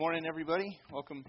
[0.00, 0.80] morning, everybody.
[0.90, 1.22] Welcome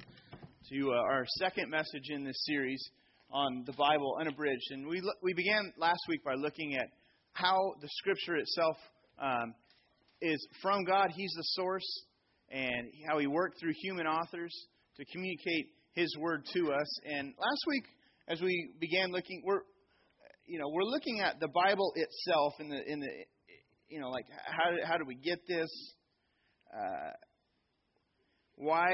[0.69, 2.81] to uh, our second message in this series
[3.29, 4.63] on the Bible unabridged.
[4.69, 6.85] And we, we began last week by looking at
[7.33, 8.77] how the Scripture itself
[9.21, 9.53] um,
[10.21, 11.09] is from God.
[11.13, 11.83] He's the source,
[12.49, 14.55] and how He worked through human authors
[14.95, 16.99] to communicate His Word to us.
[17.03, 17.83] And last week,
[18.29, 19.63] as we began looking, we're
[20.45, 23.09] you know we're looking at the Bible itself in the in the
[23.89, 25.69] you know like how how do we get this.
[26.73, 27.11] Uh,
[28.61, 28.93] why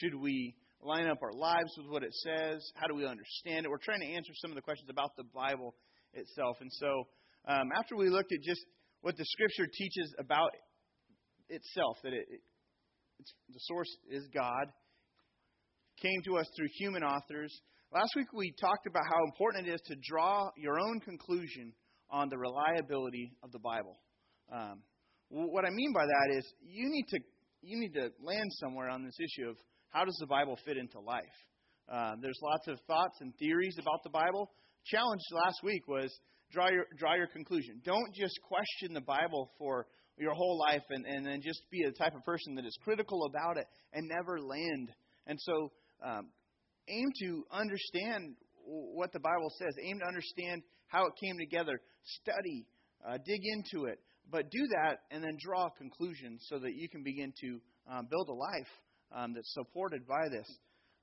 [0.00, 2.64] should we line up our lives with what it says?
[2.74, 3.68] How do we understand it?
[3.68, 5.74] We're trying to answer some of the questions about the Bible
[6.14, 6.56] itself.
[6.60, 7.04] And so,
[7.46, 8.64] um, after we looked at just
[9.02, 10.50] what the Scripture teaches about
[11.50, 12.40] itself, that it, it
[13.50, 14.72] the source is God,
[16.00, 17.52] came to us through human authors.
[17.92, 21.74] Last week we talked about how important it is to draw your own conclusion
[22.10, 23.98] on the reliability of the Bible.
[24.50, 24.80] Um,
[25.28, 27.18] what I mean by that is you need to
[27.62, 29.56] you need to land somewhere on this issue of
[29.90, 31.24] how does the Bible fit into life.
[31.90, 34.50] Uh, there's lots of thoughts and theories about the Bible.
[34.84, 36.10] Challenge last week was
[36.52, 37.80] draw your draw your conclusion.
[37.84, 39.86] Don't just question the Bible for
[40.18, 43.24] your whole life and, and then just be the type of person that is critical
[43.26, 44.90] about it and never land.
[45.26, 45.72] And so
[46.04, 46.28] um,
[46.88, 49.74] aim to understand what the Bible says.
[49.82, 51.80] Aim to understand how it came together.
[52.20, 52.66] Study,
[53.06, 53.98] uh, dig into it,
[54.30, 58.28] but do that and then draw conclusions so that you can begin to um, build
[58.28, 58.72] a life
[59.14, 60.46] um, that's supported by this.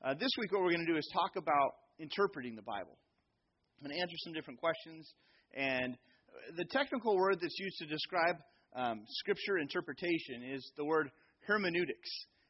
[0.04, 2.98] Uh, this week, what we're going to do is talk about interpreting the Bible.
[3.78, 5.12] I'm going to answer some different questions.
[5.56, 5.98] And
[6.58, 8.36] the technical word that's used to describe
[8.76, 11.10] um, scripture interpretation is the word
[11.48, 12.10] hermeneutics.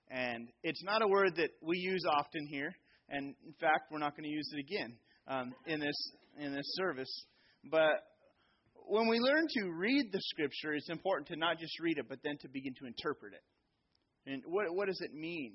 [0.09, 2.71] And it's not a word that we use often here.
[3.09, 6.65] And in fact, we're not going to use it again um, in this in this
[6.75, 7.25] service.
[7.71, 8.01] But
[8.87, 12.19] when we learn to read the Scripture, it's important to not just read it, but
[12.23, 14.31] then to begin to interpret it.
[14.31, 15.53] And what, what does it mean?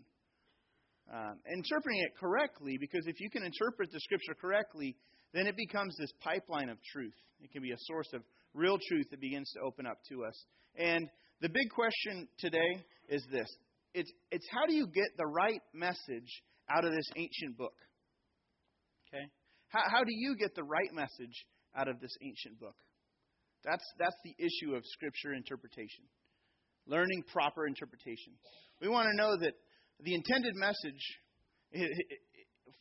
[1.13, 4.97] Um, interpreting it correctly, because if you can interpret the Scripture correctly,
[5.35, 7.15] then it becomes this pipeline of truth.
[7.41, 8.23] It can be a source of
[8.55, 10.45] real truth that begins to open up to us.
[10.77, 11.09] And
[11.41, 13.49] the big question today is this
[13.95, 17.75] it's, it's how do you get the right message out of this ancient book?
[19.09, 19.25] Okay?
[19.69, 21.45] How, how do you get the right message
[21.77, 22.77] out of this ancient book?
[23.65, 26.05] That's, that's the issue of Scripture interpretation.
[26.87, 28.33] Learning proper interpretation.
[28.81, 29.53] We want to know that
[30.01, 31.03] the intended message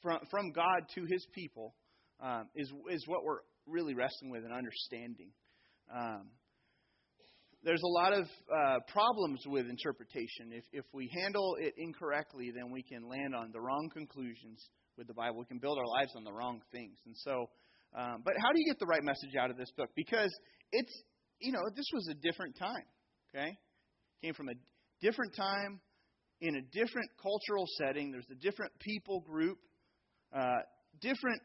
[0.01, 1.75] from, from God to His people
[2.21, 5.31] um, is, is what we're really wrestling with and understanding.
[5.93, 6.29] Um,
[7.63, 10.51] there's a lot of uh, problems with interpretation.
[10.53, 14.63] If, if we handle it incorrectly, then we can land on the wrong conclusions
[14.97, 15.39] with the Bible.
[15.39, 16.97] We can build our lives on the wrong things.
[17.05, 17.49] And so,
[17.97, 19.89] um, but how do you get the right message out of this book?
[19.95, 20.31] Because
[20.71, 21.03] it's,
[21.39, 22.85] you know, this was a different time,
[23.29, 23.57] okay?
[24.23, 24.53] Came from a
[25.01, 25.79] different time
[26.41, 28.11] in a different cultural setting.
[28.11, 29.57] There's a different people group,
[30.35, 30.59] uh,
[31.01, 31.41] different,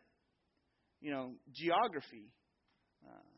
[1.01, 2.31] you know, geography.
[3.07, 3.35] Uh,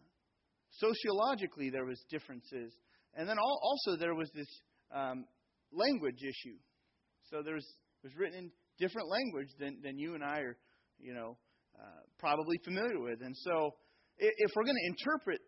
[0.72, 2.72] sociologically, there was differences.
[3.14, 4.48] And then also there was this
[4.94, 5.24] um,
[5.72, 6.56] language issue.
[7.30, 7.66] So there was,
[8.02, 10.56] it was written in different language than, than you and I are,
[10.98, 11.38] you know,
[11.78, 13.20] uh, probably familiar with.
[13.22, 13.74] And so
[14.18, 15.40] if we're going to interpret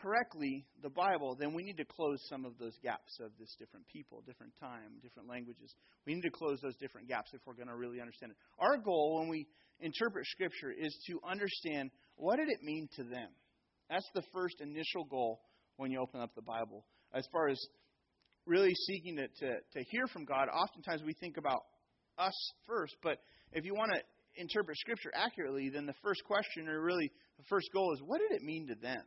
[0.00, 3.86] correctly the Bible, then we need to close some of those gaps of this different
[3.88, 5.74] people, different time, different languages.
[6.06, 8.38] We need to close those different gaps if we're going to really understand it.
[8.58, 9.46] Our goal when we
[9.80, 13.28] interpret Scripture is to understand what did it mean to them.
[13.90, 15.40] That's the first initial goal
[15.76, 16.84] when you open up the Bible.
[17.14, 17.60] As far as
[18.46, 21.60] really seeking to, to, to hear from God, oftentimes we think about
[22.18, 22.34] us
[22.66, 23.18] first, but
[23.52, 24.00] if you want to
[24.36, 28.36] interpret Scripture accurately, then the first question, or really the first goal, is what did
[28.36, 29.02] it mean to them?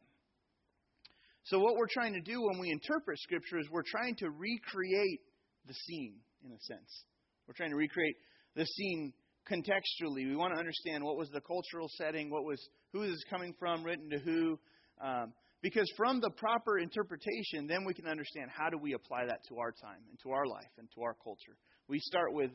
[1.46, 5.22] So, what we're trying to do when we interpret Scripture is we're trying to recreate
[5.66, 7.06] the scene, in a sense.
[7.48, 8.16] We're trying to recreate
[8.56, 9.14] the scene
[9.50, 10.28] contextually.
[10.28, 12.60] We want to understand what was the cultural setting, what was
[12.94, 14.60] who is coming from, written to who.
[15.02, 19.40] Um, because from the proper interpretation, then we can understand how do we apply that
[19.50, 21.58] to our time and to our life and to our culture.
[21.88, 22.52] We start with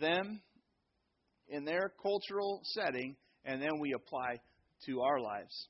[0.00, 0.40] them
[1.48, 4.40] in their cultural setting, and then we apply
[4.86, 5.68] to our lives.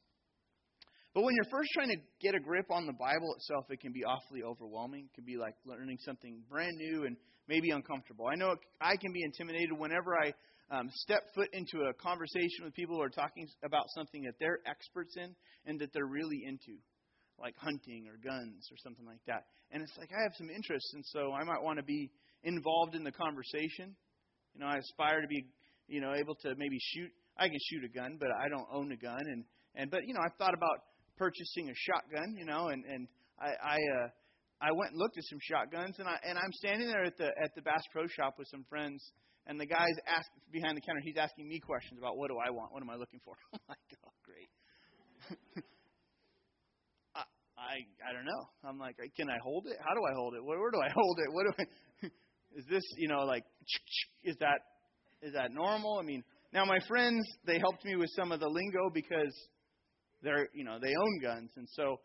[1.15, 3.93] But when you're first trying to get a grip on the Bible itself, it can
[3.93, 5.09] be awfully overwhelming.
[5.13, 7.17] It can be like learning something brand new and
[7.49, 8.27] maybe uncomfortable.
[8.33, 10.33] I know I can be intimidated whenever I
[10.71, 14.61] um, step foot into a conversation with people who are talking about something that they're
[14.67, 15.35] experts in
[15.67, 16.81] and that they're really into,
[17.39, 19.45] like hunting or guns or something like that.
[19.71, 22.11] And it's like I have some interests, and so I might want to be
[22.43, 23.95] involved in the conversation.
[24.55, 25.45] You know, I aspire to be,
[25.93, 27.13] you know, able to maybe shoot.
[27.37, 29.45] I can shoot a gun, but I don't own a gun, and
[29.75, 30.81] and but you know, I've thought about
[31.17, 33.07] purchasing a shotgun, you know, and and
[33.39, 34.09] I I uh,
[34.61, 37.29] I went and looked at some shotguns, and I and I'm standing there at the
[37.29, 39.05] at the Bass Pro Shop with some friends,
[39.47, 41.01] and the guy's asked behind the counter.
[41.05, 43.37] He's asking me questions about what do I want, what am I looking for.
[43.53, 44.49] I'm like, oh, great.
[47.17, 47.25] I,
[47.61, 48.43] I I don't know.
[48.65, 49.77] I'm like, can I hold it?
[49.77, 50.45] How do I hold it?
[50.45, 51.29] Where, where do I hold it?
[51.33, 51.65] What do I?
[52.57, 53.45] is this you know like
[54.25, 54.61] is that
[55.23, 55.99] is that normal?
[55.99, 56.23] I mean,
[56.53, 59.35] now my friends they helped me with some of the lingo because
[60.23, 61.99] they're you know they own guns, and so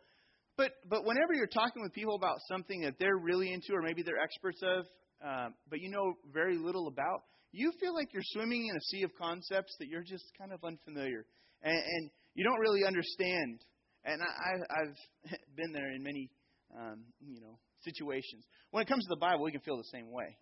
[0.58, 4.02] but but whenever you're talking with people about something that they're really into, or maybe
[4.02, 4.86] they're experts of,
[5.24, 9.04] um, but you know very little about, you feel like you're swimming in a sea
[9.04, 11.26] of concepts that you're just kind of unfamiliar,
[11.62, 13.62] and, and you don't really understand.
[14.04, 16.30] And I, I've been there in many,
[16.76, 18.46] um, you know, situations.
[18.72, 20.38] When it comes to the Bible, we can feel the same way.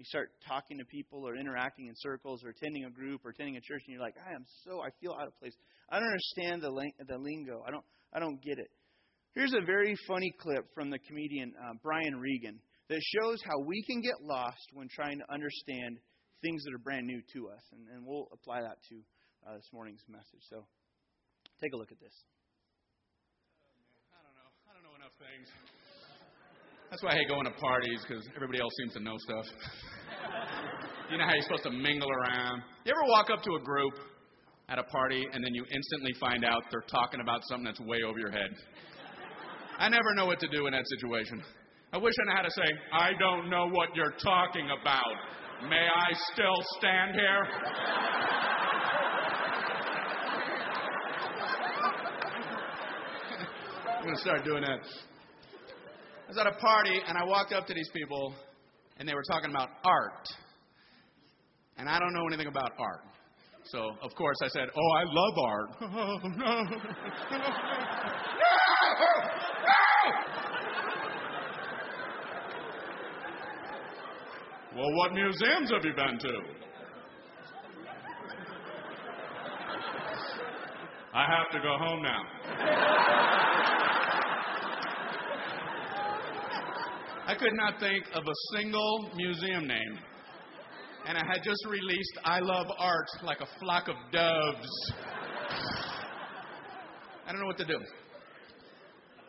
[0.00, 3.58] You start talking to people, or interacting in circles, or attending a group, or attending
[3.58, 5.52] a church, and you're like, I am so, I feel out of place.
[5.92, 6.72] I don't understand the
[7.04, 7.62] the lingo.
[7.68, 8.72] I don't, I don't get it.
[9.34, 12.58] Here's a very funny clip from the comedian uh, Brian Regan
[12.88, 16.00] that shows how we can get lost when trying to understand
[16.40, 17.60] things that are brand new to us.
[17.76, 18.96] And, and we'll apply that to
[19.46, 20.40] uh, this morning's message.
[20.48, 20.64] So
[21.60, 22.16] take a look at this.
[24.16, 24.48] I don't know.
[24.64, 25.44] I don't know enough things.
[26.90, 29.46] That's why I hate going to parties because everybody else seems to know stuff.
[31.08, 32.62] you know how you're supposed to mingle around.
[32.84, 33.94] You ever walk up to a group
[34.68, 38.02] at a party and then you instantly find out they're talking about something that's way
[38.04, 38.50] over your head?
[39.78, 41.40] I never know what to do in that situation.
[41.92, 45.14] I wish I knew how to say, I don't know what you're talking about.
[45.68, 47.46] May I still stand here?
[53.96, 55.09] I'm going to start doing that.
[56.30, 58.32] I was at a party and I walked up to these people
[58.98, 60.28] and they were talking about art.
[61.76, 63.00] And I don't know anything about art.
[63.64, 65.70] So, of course, I said, Oh, I love art.
[65.82, 66.62] Oh, no.
[74.76, 76.42] Well, what museums have you been to?
[81.12, 82.22] I have to go home now.
[87.30, 89.98] I could not think of a single museum name.
[91.06, 94.92] And I had just released I Love Art like a flock of doves.
[97.24, 97.78] I don't know what to do.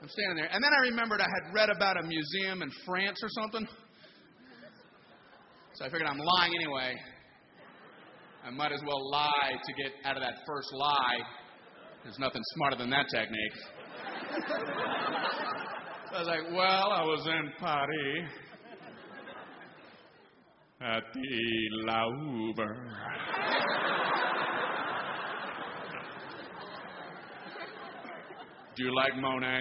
[0.01, 0.50] I'm standing there.
[0.51, 3.68] And then I remembered I had read about a museum in France or something.
[5.75, 6.95] So I figured I'm lying anyway.
[8.44, 11.19] I might as well lie to get out of that first lie.
[12.04, 13.54] There's nothing smarter than that technique.
[16.13, 18.30] I was like, well, I was in Paris
[20.81, 22.75] at the Louvre.
[28.75, 29.60] Do you like Monet?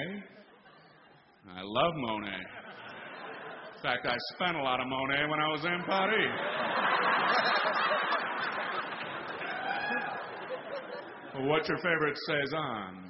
[1.50, 2.28] I love Monet.
[3.76, 6.32] In fact, I spent a lot of Monet when I was in Paris.
[11.48, 13.09] What's your favorite Cezanne?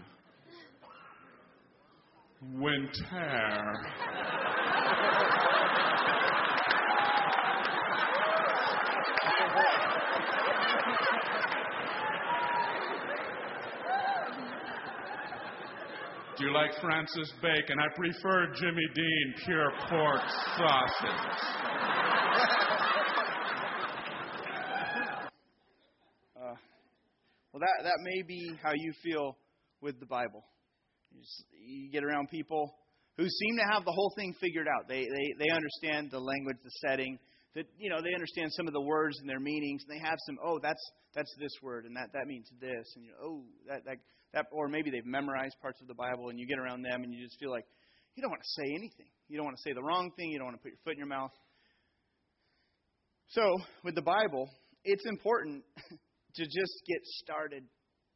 [2.42, 3.74] Winter.
[16.38, 17.76] Do you like Francis Bacon?
[17.78, 20.22] I prefer Jimmy Dean pure pork
[20.56, 21.40] sausage.
[26.34, 26.54] Uh,
[27.52, 29.36] well, that that may be how you feel
[29.82, 30.42] with the Bible.
[31.10, 32.74] You, just, you get around people
[33.16, 34.88] who seem to have the whole thing figured out.
[34.88, 37.18] They they they understand the language, the setting.
[37.54, 40.18] That you know they understand some of the words and their meanings, and they have
[40.26, 40.38] some.
[40.42, 40.82] Oh, that's
[41.14, 43.96] that's this word, and that that means this, and you know, oh that that
[44.32, 47.12] that, or maybe they've memorized parts of the Bible and you get around them and
[47.12, 47.64] you just feel like
[48.14, 49.10] you don't want to say anything.
[49.28, 50.30] You don't want to say the wrong thing.
[50.30, 51.32] You don't want to put your foot in your mouth.
[53.28, 53.42] So,
[53.84, 54.48] with the Bible,
[54.84, 55.62] it's important
[56.34, 57.64] to just get started.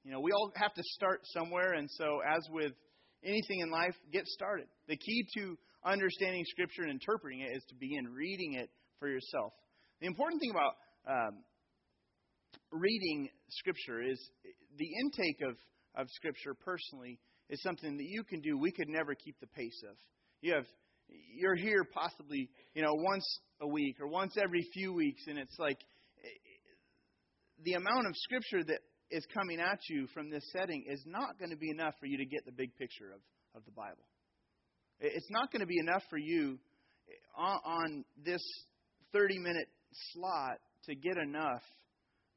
[0.02, 2.72] You know, we all have to start somewhere, and so as with
[3.24, 4.66] anything in life, get started.
[4.88, 9.52] The key to understanding Scripture and interpreting it is to begin reading it for yourself.
[10.00, 10.74] The important thing about
[11.08, 11.44] um,
[12.70, 14.18] reading Scripture is
[14.76, 15.56] the intake of
[15.96, 18.58] of Scripture personally is something that you can do.
[18.58, 19.96] We could never keep the pace of.
[20.40, 20.66] You have
[21.08, 23.24] you're here possibly you know once
[23.60, 25.78] a week or once every few weeks, and it's like
[27.62, 28.80] the amount of Scripture that
[29.10, 32.18] is coming at you from this setting is not going to be enough for you
[32.18, 33.20] to get the big picture of,
[33.54, 34.04] of the Bible.
[35.00, 36.58] It's not going to be enough for you
[37.36, 38.42] on, on this
[39.12, 39.68] 30 minute
[40.12, 41.62] slot to get enough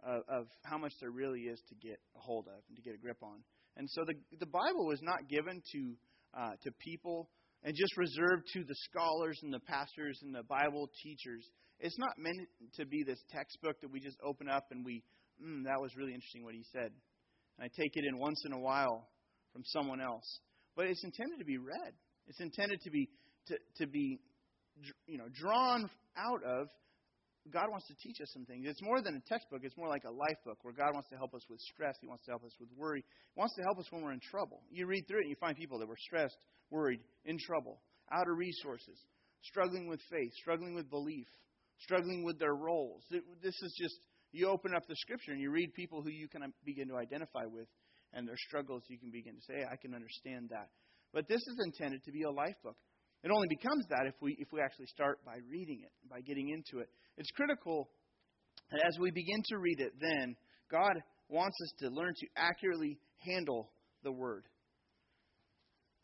[0.05, 2.93] of, of how much there really is to get a hold of and to get
[2.95, 3.43] a grip on.
[3.75, 5.93] And so the the Bible was not given to
[6.33, 7.29] uh, to people
[7.63, 11.45] and just reserved to the scholars and the pastors and the Bible teachers.
[11.79, 15.03] It's not meant to be this textbook that we just open up and we,
[15.43, 16.91] mm, that was really interesting what he said.
[17.57, 19.07] And I take it in once in a while
[19.53, 20.39] from someone else.
[20.75, 21.93] But it's intended to be read.
[22.27, 23.09] It's intended to be
[23.47, 24.19] to, to be
[25.07, 26.67] you know drawn out of
[27.51, 28.65] God wants to teach us some things.
[28.67, 31.17] It's more than a textbook, it's more like a life book where God wants to
[31.17, 31.95] help us with stress.
[32.01, 33.03] He wants to help us with worry.
[33.33, 34.61] He wants to help us when we're in trouble.
[34.69, 36.37] You read through it and you find people that were stressed,
[36.69, 37.79] worried, in trouble,
[38.11, 38.99] out of resources,
[39.43, 41.27] struggling with faith, struggling with belief,
[41.79, 43.03] struggling with their roles.
[43.09, 43.95] This is just,
[44.31, 46.97] you open up the scripture and you read people who you can uh, begin to
[46.97, 47.67] identify with
[48.13, 48.83] and their struggles.
[48.87, 50.69] You can begin to say, I can understand that.
[51.13, 52.75] But this is intended to be a life book.
[53.23, 56.49] It only becomes that if we if we actually start by reading it, by getting
[56.49, 56.89] into it.
[57.17, 57.89] It's critical
[58.71, 60.35] that as we begin to read it, then
[60.71, 60.93] God
[61.29, 63.71] wants us to learn to accurately handle
[64.03, 64.43] the word.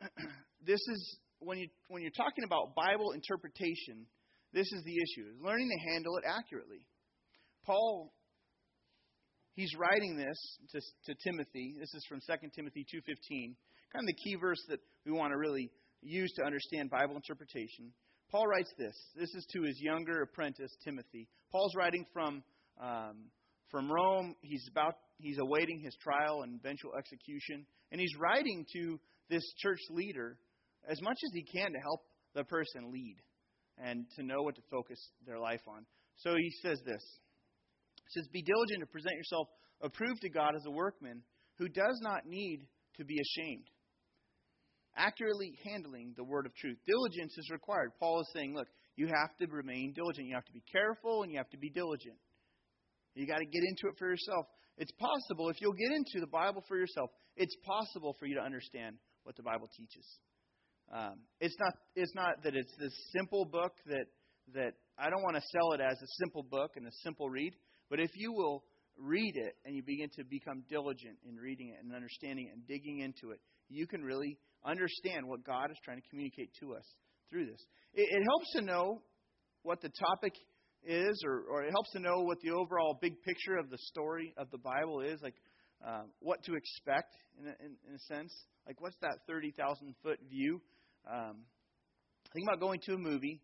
[0.65, 4.08] this is when you when you're talking about Bible interpretation,
[4.51, 6.86] this is the issue: is learning to handle it accurately.
[7.65, 8.13] Paul
[9.55, 10.38] he's writing this
[10.72, 11.75] to, to Timothy.
[11.79, 13.55] This is from 2 Timothy 2:15,
[13.93, 15.70] kind of the key verse that we want to really
[16.01, 17.93] use to understand Bible interpretation.
[18.32, 18.96] Paul writes this.
[19.15, 21.27] This is to his younger apprentice Timothy.
[21.51, 22.43] Paul's writing from
[22.82, 23.29] um,
[23.70, 24.36] from Rome.
[24.41, 29.79] He's about he's awaiting his trial and eventual execution, and he's writing to this church
[29.89, 30.38] leader
[30.88, 32.01] as much as he can to help
[32.36, 33.17] the person lead
[33.77, 35.86] and to know what to focus their life on.
[36.17, 37.03] So he says this.
[38.13, 39.48] Says, "Be diligent to present yourself
[39.82, 41.24] approved to God as a workman
[41.58, 42.67] who does not need
[42.98, 43.70] to be ashamed."
[44.96, 46.77] accurately handling the word of truth.
[46.86, 47.91] Diligence is required.
[48.00, 50.27] Paul is saying, look, you have to remain diligent.
[50.27, 52.17] You have to be careful and you have to be diligent.
[53.15, 54.46] You got to get into it for yourself.
[54.77, 57.12] It's possible if you'll get into the Bible for yourself.
[57.36, 60.05] It's possible for you to understand what the Bible teaches.
[60.91, 61.74] Um, it's not.
[61.96, 64.05] It's not that it's this simple book that
[64.53, 67.53] that I don't want to sell it as a simple book and a simple read.
[67.89, 68.63] But if you will
[68.97, 72.67] read it and you begin to become diligent in reading it and understanding it and
[72.67, 76.85] digging into it, you can really understand what God is trying to communicate to us
[77.29, 77.61] through this.
[77.93, 79.01] It, it helps to know
[79.63, 80.33] what the topic
[80.85, 84.33] is, or, or, it helps to know what the overall big picture of the story
[84.37, 85.35] of the Bible is, like
[85.85, 88.33] uh, what to expect in a, in, in a, sense.
[88.67, 90.61] Like, what's that 30,000 foot view?
[91.09, 91.43] Um,
[92.33, 93.41] think about going to a movie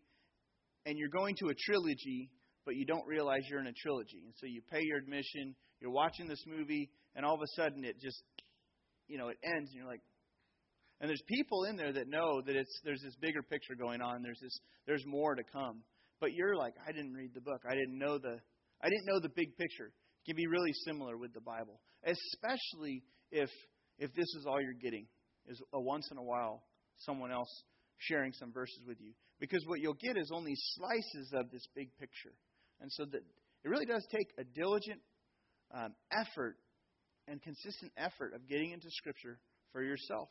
[0.86, 2.30] and you're going to a trilogy,
[2.64, 4.22] but you don't realize you're in a trilogy.
[4.24, 7.84] And so you pay your admission, you're watching this movie, and all of a sudden
[7.84, 8.22] it just,
[9.08, 10.02] you know, it ends, and you're like,
[11.00, 14.22] and there's people in there that know that it's there's this bigger picture going on.
[14.22, 15.82] There's this there's more to come.
[16.20, 17.62] But you're like, I didn't read the book.
[17.66, 18.36] I didn't know the
[18.82, 19.86] I didn't know the big picture.
[19.86, 23.02] It can be really similar with the Bible, especially
[23.32, 23.48] if
[23.98, 25.06] if this is all you're getting
[25.46, 26.62] is a once in a while
[26.98, 27.48] someone else
[27.96, 29.12] sharing some verses with you.
[29.40, 32.34] Because what you'll get is only slices of this big picture.
[32.80, 33.22] And so that
[33.64, 35.00] it really does take a diligent
[35.72, 36.56] um, effort
[37.28, 39.38] and consistent effort of getting into Scripture
[39.72, 40.28] for yourself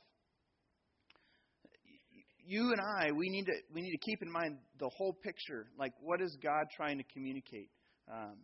[2.49, 5.67] you and I, we need to we need to keep in mind the whole picture.
[5.77, 7.69] Like, what is God trying to communicate?
[8.11, 8.37] Um,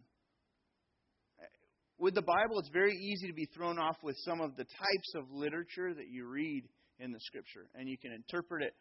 [1.98, 5.16] with the Bible, it's very easy to be thrown off with some of the types
[5.16, 6.66] of literature that you read
[7.00, 8.74] in the Scripture, and you can interpret it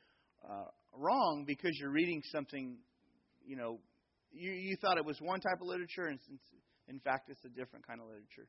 [0.47, 2.77] uh, wrong because you're reading something.
[3.47, 3.79] You know,
[4.35, 6.19] you you thought it was one type of literature, and
[6.89, 8.49] in fact, it's a different kind of literature.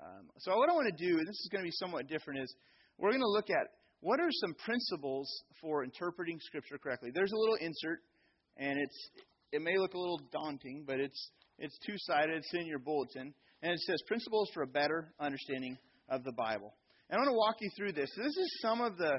[0.00, 2.40] Um, so, what I want to do, and this is going to be somewhat different,
[2.40, 2.54] is
[2.98, 3.66] we're going to look at
[4.00, 5.28] what are some principles
[5.60, 7.10] for interpreting Scripture correctly?
[7.14, 8.00] There's a little insert,
[8.56, 9.10] and it's
[9.52, 12.36] it may look a little daunting, but it's it's two sided.
[12.36, 15.78] It's in your bulletin, and it says principles for a better understanding
[16.08, 16.74] of the Bible.
[17.08, 18.10] And I want to walk you through this.
[18.16, 19.18] This is some of the uh,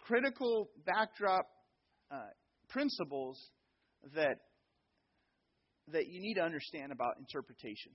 [0.00, 1.46] critical backdrop
[2.10, 2.28] uh,
[2.68, 3.38] principles
[4.14, 4.36] that
[5.88, 7.92] that you need to understand about interpretation.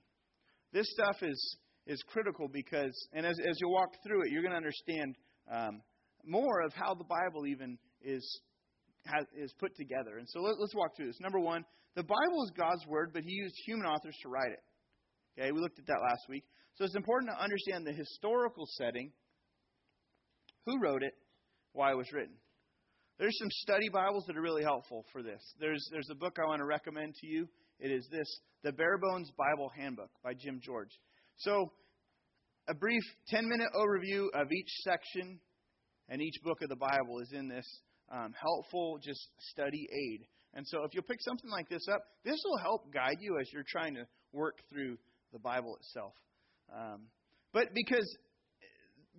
[0.72, 4.52] This stuff is is critical because, and as, as you walk through it, you're going
[4.52, 5.16] to understand
[5.52, 5.82] um,
[6.24, 8.42] more of how the Bible even is
[9.06, 10.18] has, is put together.
[10.18, 11.20] And so let, us walk through this.
[11.20, 11.64] Number one,
[11.96, 14.60] the Bible is God's word, but He used human authors to write it.
[15.40, 16.44] Okay, we looked at that last week.
[16.76, 19.12] So it's important to understand the historical setting,
[20.66, 21.14] who wrote it,
[21.74, 22.36] why it was written.
[23.20, 25.42] There's some study Bibles that are really helpful for this.
[25.60, 27.50] There's there's a book I want to recommend to you.
[27.78, 30.98] It is this, the Bare Bones Bible Handbook by Jim George.
[31.36, 31.70] So,
[32.70, 35.38] a brief 10 minute overview of each section
[36.08, 37.66] and each book of the Bible is in this
[38.10, 40.22] um, helpful, just study aid.
[40.54, 43.52] And so, if you'll pick something like this up, this will help guide you as
[43.52, 44.98] you're trying to work through
[45.34, 46.14] the Bible itself.
[46.74, 47.08] Um,
[47.52, 48.18] but because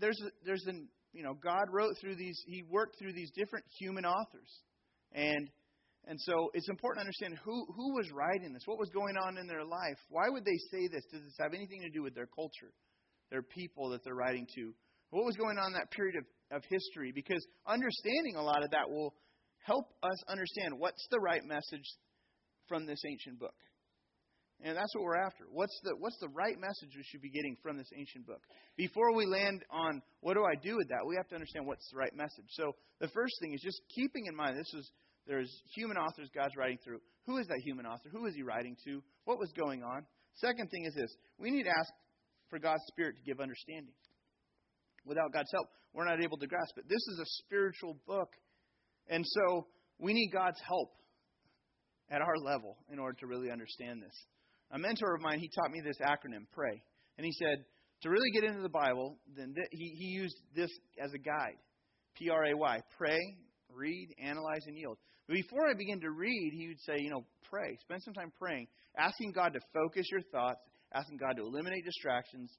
[0.01, 3.65] there's a, there's an you know, God wrote through these, He worked through these different
[3.79, 4.49] human authors.
[5.13, 5.51] And
[6.07, 9.37] and so it's important to understand who, who was writing this, what was going on
[9.37, 9.99] in their life.
[10.09, 11.05] Why would they say this?
[11.13, 12.73] Does this have anything to do with their culture,
[13.31, 14.73] their people that they're writing to?
[15.11, 16.25] What was going on in that period of,
[16.57, 17.13] of history?
[17.15, 19.15] Because understanding a lot of that will
[19.67, 21.85] help us understand what's the right message
[22.67, 23.55] from this ancient book.
[24.63, 25.45] And that's what we're after.
[25.51, 28.43] What's the what's the right message we should be getting from this ancient book?
[28.77, 31.89] Before we land on what do I do with that, we have to understand what's
[31.91, 32.45] the right message.
[32.51, 34.91] So the first thing is just keeping in mind this is
[35.27, 37.01] there's human authors God's writing through.
[37.27, 38.11] Who is that human author?
[38.13, 39.03] Who is he writing to?
[39.25, 40.05] What was going on?
[40.35, 41.93] Second thing is this we need to ask
[42.51, 43.95] for God's Spirit to give understanding.
[45.07, 46.85] Without God's help, we're not able to grasp it.
[46.89, 48.29] This is a spiritual book.
[49.09, 49.67] And so
[49.99, 50.93] we need God's help
[52.11, 54.15] at our level in order to really understand this.
[54.73, 56.83] A mentor of mine, he taught me this acronym, PRAY.
[57.19, 57.65] And he said,
[58.03, 60.71] to really get into the Bible, then th- he, he used this
[61.03, 61.59] as a guide.
[62.17, 62.81] P R A Y.
[62.97, 63.21] Pray,
[63.69, 64.97] read, analyze, and yield.
[65.27, 67.77] But before I begin to read, he would say, you know, pray.
[67.83, 70.61] Spend some time praying, asking God to focus your thoughts,
[70.93, 72.51] asking God to eliminate distractions,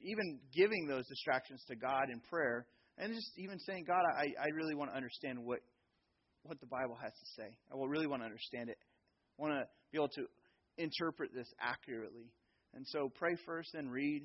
[0.00, 2.66] even giving those distractions to God in prayer,
[2.96, 5.60] and just even saying, God, I, I really want to understand what
[6.44, 7.48] what the Bible has to say.
[7.70, 8.78] I really want to understand it.
[9.38, 10.26] I want to be able to
[10.76, 12.30] interpret this accurately.
[12.74, 14.22] And so pray first, then read.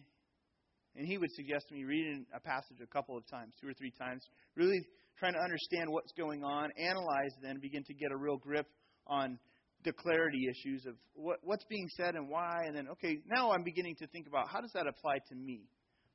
[0.96, 3.92] And he would suggest me reading a passage a couple of times, two or three
[3.98, 4.22] times,
[4.56, 4.80] really
[5.18, 8.68] trying to understand what's going on, analyze, then begin to get a real grip
[9.08, 9.40] on
[9.86, 12.66] the clarity issues of what, what's being said and why.
[12.68, 15.62] And then, okay, now I'm beginning to think about how does that apply to me?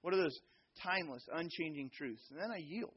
[0.02, 0.38] What are those
[0.82, 2.22] timeless, unchanging truths?
[2.30, 2.94] And then I yield.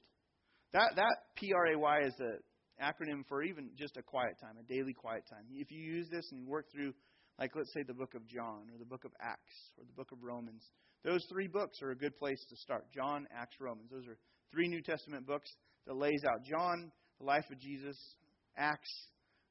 [0.74, 2.38] That that P R A Y is a
[2.82, 5.46] acronym for even just a quiet time, a daily quiet time.
[5.52, 6.94] If you use this and work through,
[7.40, 10.12] like, let's say the book of John or the book of Acts or the book
[10.12, 10.64] of Romans,
[11.04, 12.86] those three books are a good place to start.
[12.94, 13.90] John, Acts, Romans.
[13.92, 14.18] Those are
[14.52, 15.50] three New Testament books
[15.88, 17.98] that lays out John, the life of Jesus,
[18.58, 18.92] Acts,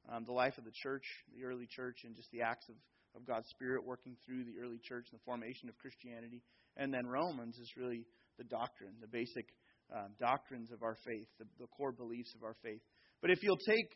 [0.09, 1.05] um, the life of the church,
[1.37, 2.77] the early church, and just the acts of,
[3.17, 6.43] of God's Spirit working through the early church and the formation of Christianity.
[6.77, 8.07] And then Romans is really
[8.39, 9.47] the doctrine, the basic
[9.93, 12.81] um, doctrines of our faith, the, the core beliefs of our faith.
[13.21, 13.87] But if you'll take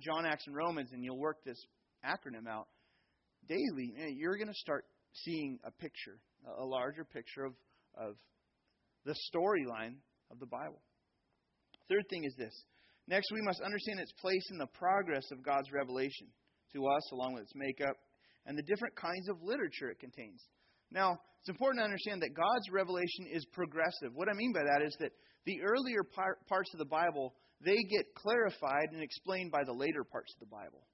[0.00, 1.58] John, Acts, and Romans and you'll work this
[2.04, 2.68] acronym out
[3.48, 6.18] daily, you're going to start seeing a picture,
[6.58, 7.54] a larger picture of,
[7.96, 8.16] of
[9.04, 9.96] the storyline
[10.30, 10.82] of the Bible.
[11.88, 12.54] Third thing is this.
[13.06, 16.28] Next, we must understand its place in the progress of God's revelation
[16.72, 17.96] to us, along with its makeup,
[18.46, 20.42] and the different kinds of literature it contains.
[20.90, 24.14] Now, it's important to understand that God's revelation is progressive.
[24.14, 25.12] What I mean by that is that
[25.44, 27.34] the earlier par- parts of the Bible
[27.64, 30.86] they get clarified and explained by the later parts of the Bible.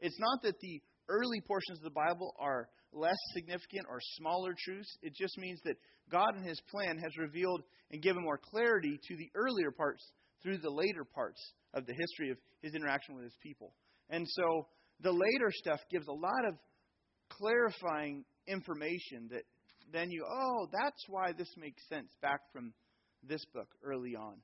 [0.00, 4.96] It's not that the early portions of the Bible are less significant or smaller truths.
[5.02, 5.76] It just means that
[6.10, 10.04] God in His plan has revealed and given more clarity to the earlier parts
[10.42, 11.40] through the later parts
[11.74, 13.72] of the history of His interaction with His people.
[14.10, 14.66] And so
[15.00, 16.54] the later stuff gives a lot of
[17.28, 19.42] clarifying information that
[19.92, 22.72] then you, oh, that's why this makes sense back from
[23.22, 24.36] this book early on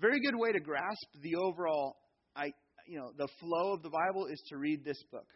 [0.00, 1.96] very good way to grasp the overall,
[2.36, 2.52] I,
[2.86, 5.26] you know, the flow of the Bible is to read this book.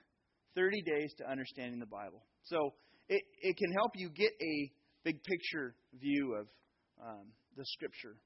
[0.54, 2.22] 30 Days to Understanding the Bible.
[2.44, 2.74] So
[3.08, 4.70] it, it can help you get a
[5.04, 6.46] big picture view of
[7.02, 8.16] um, the Scripture.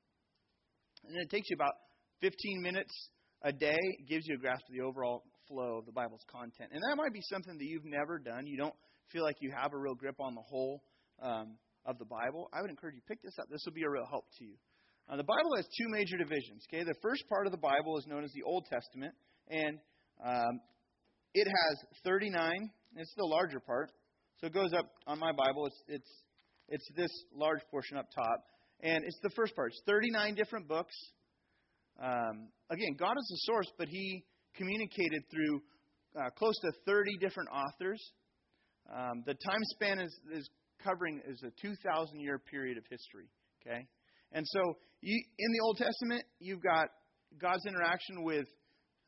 [1.06, 1.74] And it takes you about
[2.20, 2.92] 15 minutes
[3.42, 3.78] a day.
[3.78, 6.70] It gives you a grasp of the overall flow of the Bible's content.
[6.72, 8.46] And that might be something that you've never done.
[8.46, 8.74] You don't
[9.12, 10.82] feel like you have a real grip on the whole
[11.22, 12.48] um, of the Bible.
[12.52, 13.46] I would encourage you pick this up.
[13.48, 14.56] This will be a real help to you.
[15.08, 16.66] The Bible has two major divisions.
[16.68, 19.14] Okay, the first part of the Bible is known as the Old Testament,
[19.48, 19.78] and
[20.24, 20.60] um,
[21.32, 22.70] it has 39.
[22.96, 23.92] It's the larger part,
[24.40, 25.66] so it goes up on my Bible.
[25.66, 26.10] It's it's
[26.68, 28.44] it's this large portion up top,
[28.82, 29.70] and it's the first part.
[29.70, 30.94] It's 39 different books.
[32.02, 34.24] Um, again, God is the source, but He
[34.56, 35.62] communicated through
[36.18, 38.02] uh, close to 30 different authors.
[38.92, 40.48] Um, the time span is, is
[40.82, 43.28] covering is a 2,000 year period of history.
[43.60, 43.86] Okay,
[44.32, 44.60] and so,
[45.00, 46.88] you, in the Old Testament, you've got
[47.38, 48.46] God's interaction with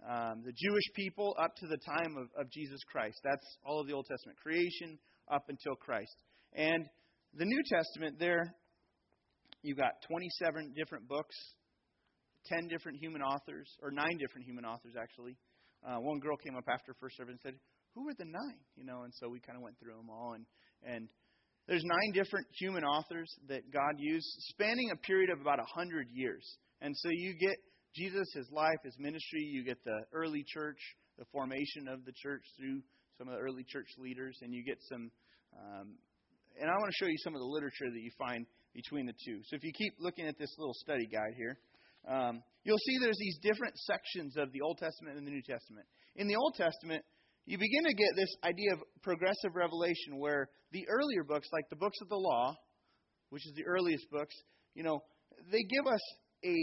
[0.07, 3.18] um, the Jewish people up to the time of, of Jesus Christ.
[3.24, 4.98] That's all of the Old Testament creation
[5.31, 6.14] up until Christ.
[6.54, 6.87] And
[7.35, 8.54] the New Testament, there,
[9.62, 11.37] you've got 27 different books,
[12.46, 15.37] 10 different human authors, or nine different human authors, actually.
[15.87, 17.54] Uh, one girl came up after first service and said,
[17.94, 18.59] Who were the nine?
[18.76, 20.35] You know, and so we kind of went through them all.
[20.35, 20.46] And,
[20.83, 21.09] and
[21.68, 26.09] there's nine different human authors that God used, spanning a period of about a hundred
[26.11, 26.42] years.
[26.81, 27.57] And so you get
[27.94, 29.42] Jesus, his life, his ministry.
[29.42, 30.78] You get the early church,
[31.18, 32.81] the formation of the church through
[33.18, 35.11] some of the early church leaders, and you get some.
[35.52, 35.94] Um,
[36.61, 39.14] and I want to show you some of the literature that you find between the
[39.24, 39.40] two.
[39.44, 41.59] So if you keep looking at this little study guide here,
[42.09, 45.87] um, you'll see there's these different sections of the Old Testament and the New Testament.
[46.16, 47.04] In the Old Testament,
[47.49, 51.77] you begin to get this idea of progressive revelation where the earlier books, like the
[51.77, 52.55] books of the law,
[53.31, 54.35] which is the earliest books,
[54.75, 55.01] you know,
[55.51, 56.01] they give us
[56.45, 56.55] a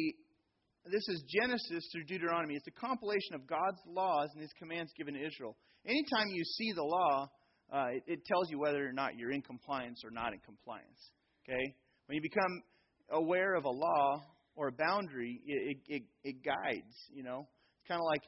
[0.85, 2.53] this is Genesis through Deuteronomy.
[2.53, 5.57] It's a compilation of God's laws and His commands given to Israel.
[5.87, 7.27] Anytime you see the law,
[7.73, 11.09] uh, it, it tells you whether or not you're in compliance or not in compliance.
[11.43, 11.73] Okay?
[12.05, 12.61] When you become
[13.09, 14.21] aware of a law
[14.55, 17.47] or a boundary, it, it, it guides, you know.
[17.79, 18.21] It's kind of like,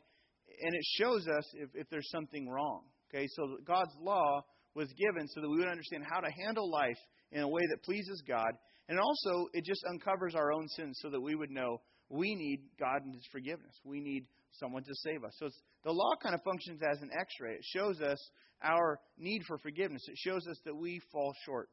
[0.62, 2.84] and it shows us if, if there's something wrong.
[3.10, 3.28] Okay?
[3.36, 4.42] So God's law
[4.76, 6.98] was given so that we would understand how to handle life
[7.32, 8.52] in a way that pleases God.
[8.90, 12.62] And also, it just uncovers our own sins so that we would know we need
[12.80, 13.74] God and His forgiveness.
[13.84, 15.34] We need someone to save us.
[15.38, 15.50] So
[15.84, 17.54] the law kind of functions as an x ray.
[17.54, 18.18] It shows us
[18.64, 21.70] our need for forgiveness, it shows us that we fall short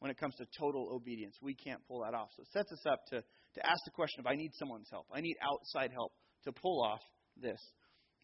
[0.00, 1.36] when it comes to total obedience.
[1.40, 2.28] We can't pull that off.
[2.36, 5.06] So it sets us up to, to ask the question of I need someone's help,
[5.12, 6.12] I need outside help
[6.44, 7.00] to pull off
[7.36, 7.60] this.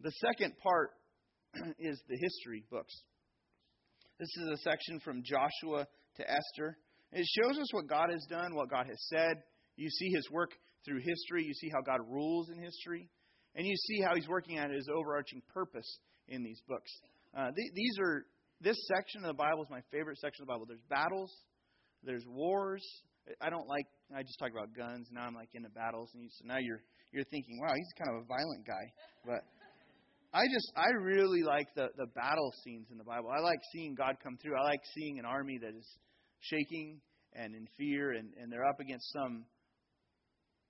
[0.02, 0.90] The second part
[1.78, 2.92] is the history books.
[4.18, 5.86] This is a section from Joshua
[6.16, 6.76] to Esther.
[7.12, 9.36] It shows us what God has done, what God has said.
[9.76, 10.50] You see his work
[10.84, 11.44] through history.
[11.44, 13.08] You see how God rules in history.
[13.54, 16.90] And you see how he's working at his overarching purpose in these books.
[17.36, 18.24] Uh, th- these are
[18.60, 20.66] this section of the Bible is my favorite section of the Bible.
[20.66, 21.30] There's battles,
[22.02, 22.82] there's wars.
[23.40, 23.86] I don't like.
[24.14, 25.06] I just talk about guns.
[25.08, 27.92] And now I'm like into battles, and you, so now you're you're thinking, wow, he's
[27.94, 28.84] kind of a violent guy.
[29.24, 29.42] But
[30.32, 33.28] I just I really like the the battle scenes in the Bible.
[33.30, 34.56] I like seeing God come through.
[34.56, 35.88] I like seeing an army that is
[36.40, 37.00] shaking
[37.34, 39.44] and in fear, and and they're up against some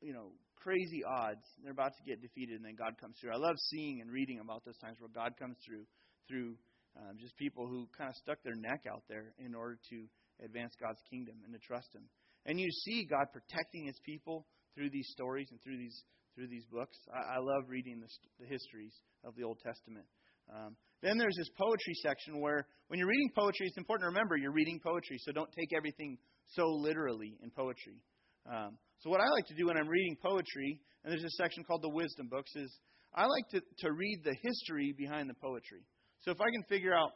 [0.03, 1.47] you know, crazy odds.
[1.63, 3.31] They're about to get defeated, and then God comes through.
[3.33, 5.87] I love seeing and reading about those times where God comes through
[6.29, 6.59] through
[6.99, 10.05] um, just people who kind of stuck their neck out there in order to
[10.45, 12.03] advance God's kingdom and to trust Him.
[12.45, 16.03] And you see God protecting His people through these stories and through these
[16.35, 16.97] through these books.
[17.13, 18.09] I, I love reading the,
[18.41, 20.07] the histories of the Old Testament.
[20.53, 24.37] Um, then there's this poetry section where, when you're reading poetry, it's important to remember
[24.37, 26.19] you're reading poetry, so don't take everything
[26.55, 28.01] so literally in poetry.
[28.47, 31.65] Um, so what I like to do when I'm reading poetry, and there's a section
[31.65, 32.71] called the wisdom books, is
[33.15, 35.83] I like to, to read the history behind the poetry.
[36.21, 37.11] So if I can figure out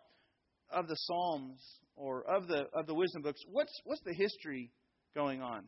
[0.70, 1.60] of the Psalms
[1.94, 4.70] or of the of the wisdom books, what's what's the history
[5.14, 5.64] going on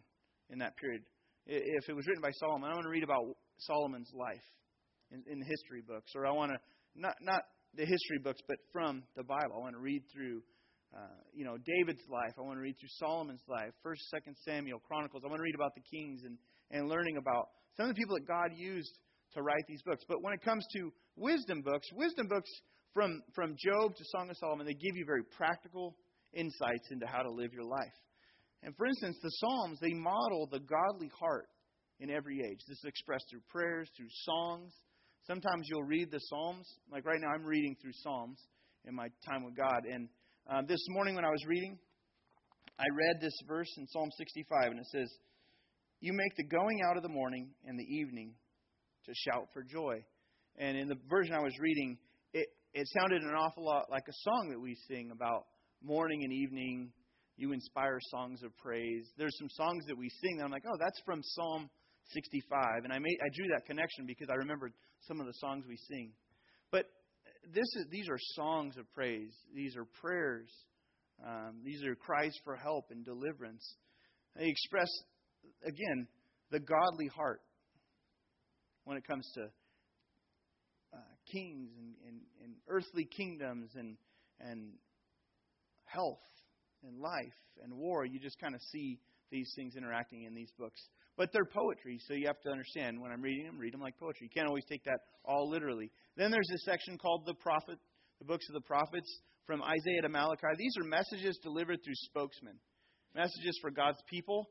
[0.50, 1.02] in that period?
[1.48, 3.24] If it was written by Solomon, I want to read about
[3.58, 4.44] Solomon's life
[5.10, 6.58] in, in the history books, or I want to
[6.94, 7.42] not not
[7.74, 9.56] the history books, but from the Bible.
[9.56, 10.42] I want to read through
[10.94, 12.32] uh, you know, David's life.
[12.38, 15.22] I want to read through Solomon's life, First, Second Samuel, Chronicles.
[15.24, 16.38] I want to read about the kings and,
[16.70, 18.92] and learning about some of the people that God used
[19.34, 20.02] to write these books.
[20.08, 22.50] But when it comes to wisdom books, wisdom books
[22.94, 25.96] from, from Job to Song of Solomon, they give you very practical
[26.32, 27.96] insights into how to live your life.
[28.62, 31.48] And for instance, the Psalms, they model the godly heart
[32.00, 32.58] in every age.
[32.68, 34.72] This is expressed through prayers, through songs.
[35.26, 36.66] Sometimes you'll read the Psalms.
[36.90, 38.38] Like right now, I'm reading through Psalms
[38.86, 39.84] in my time with God.
[39.90, 40.08] And
[40.48, 41.78] um, this morning when I was reading,
[42.78, 45.08] I read this verse in Psalm 65, and it says,
[46.00, 48.34] You make the going out of the morning and the evening
[49.06, 50.04] to shout for joy.
[50.56, 51.98] And in the version I was reading,
[52.32, 55.46] it, it sounded an awful lot like a song that we sing about
[55.82, 56.92] morning and evening.
[57.38, 59.06] You inspire songs of praise.
[59.16, 61.70] There's some songs that we sing that I'm like, oh, that's from Psalm
[62.12, 62.82] 65.
[62.82, 64.72] And I, made, I drew that connection because I remembered
[65.06, 66.10] some of the songs we sing.
[66.72, 66.86] But
[67.54, 69.32] this is, these are songs of praise.
[69.54, 70.50] These are prayers.
[71.24, 73.64] Um, these are cries for help and deliverance.
[74.34, 74.90] They express,
[75.64, 76.08] again,
[76.50, 77.40] the godly heart
[78.82, 79.42] when it comes to
[80.92, 83.96] uh, kings and, and, and earthly kingdoms and,
[84.40, 84.72] and
[85.84, 86.18] health
[86.86, 88.04] and life and war.
[88.04, 88.98] You just kind of see
[89.30, 90.80] these things interacting in these books.
[91.16, 93.98] But they're poetry, so you have to understand when I'm reading them, read them like
[93.98, 94.28] poetry.
[94.30, 95.90] You can't always take that all literally.
[96.16, 97.78] Then there's this section called the prophet,
[98.20, 99.10] the books of the prophets,
[99.46, 100.54] from Isaiah to Malachi.
[100.56, 102.54] These are messages delivered through spokesmen,
[103.14, 104.46] messages for God's people,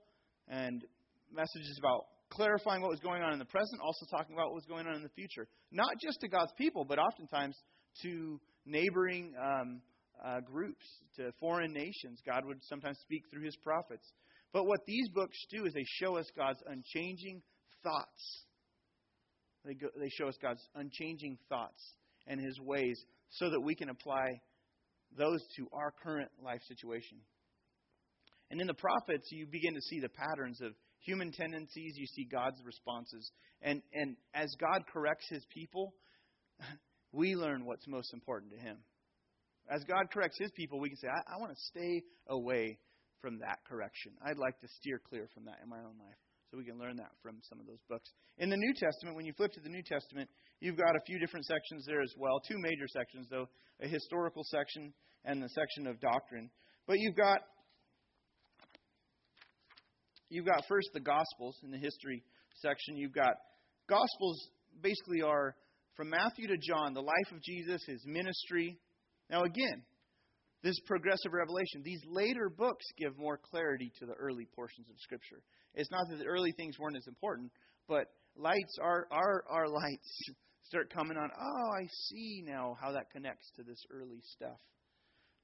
[0.48, 0.84] and
[1.32, 4.66] messages about clarifying what was going on in the present, also talking about what was
[4.66, 5.48] going on in the future.
[5.72, 7.56] Not just to God's people, but oftentimes
[8.04, 9.82] to neighboring um,
[10.24, 12.22] uh, groups, to foreign nations.
[12.26, 14.12] God would sometimes speak through his prophets.
[14.54, 17.42] But what these books do is they show us God's unchanging
[17.84, 18.46] thoughts.
[19.66, 21.82] They, go, they show us God's unchanging thoughts
[22.26, 23.00] and His ways
[23.30, 24.40] so that we can apply
[25.18, 27.18] those to our current life situation.
[28.50, 31.96] And in the prophets, you begin to see the patterns of human tendencies.
[31.98, 33.30] You see God's responses.
[33.62, 35.94] And, and as God corrects His people,
[37.12, 38.78] we learn what's most important to Him.
[39.70, 42.80] As God corrects His people, we can say, I, I want to stay away
[43.22, 44.14] from that correction.
[44.24, 46.18] I'd like to steer clear from that in my own life.
[46.50, 48.10] So we can learn that from some of those books.
[48.38, 50.30] In the New Testament, when you flip to the New Testament,
[50.62, 52.40] you've got a few different sections there as well.
[52.48, 53.48] Two major sections, though
[53.82, 54.94] a historical section
[55.26, 56.50] and the section of doctrine.
[56.88, 57.40] But you've got
[60.30, 62.24] you've got first the Gospels in the history
[62.62, 62.96] section.
[62.96, 63.34] You've got
[63.90, 64.50] Gospels
[64.82, 65.54] basically are
[65.96, 68.78] from Matthew to John, the life of Jesus, his ministry.
[69.30, 69.84] Now again,
[70.64, 71.82] this progressive revelation.
[71.84, 75.42] These later books give more clarity to the early portions of Scripture.
[75.76, 77.52] It's not that the early things weren't as important,
[77.88, 80.22] but lights are our our lights
[80.64, 81.30] start coming on.
[81.40, 84.60] Oh, I see now how that connects to this early stuff.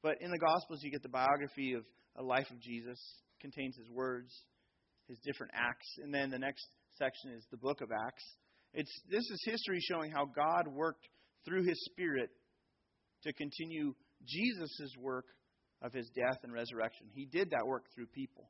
[0.02, 1.84] But in the Gospels, you get the biography of
[2.17, 3.00] a life of Jesus,
[3.39, 4.30] contains his words,
[5.08, 6.67] his different acts, and then the next
[6.98, 8.24] section is the book of Acts.
[8.74, 11.08] It's this is history showing how God worked
[11.46, 12.30] through His Spirit
[13.23, 13.93] to continue
[14.25, 15.25] Jesus' work
[15.81, 17.07] of his death and resurrection.
[17.13, 18.49] He did that work through people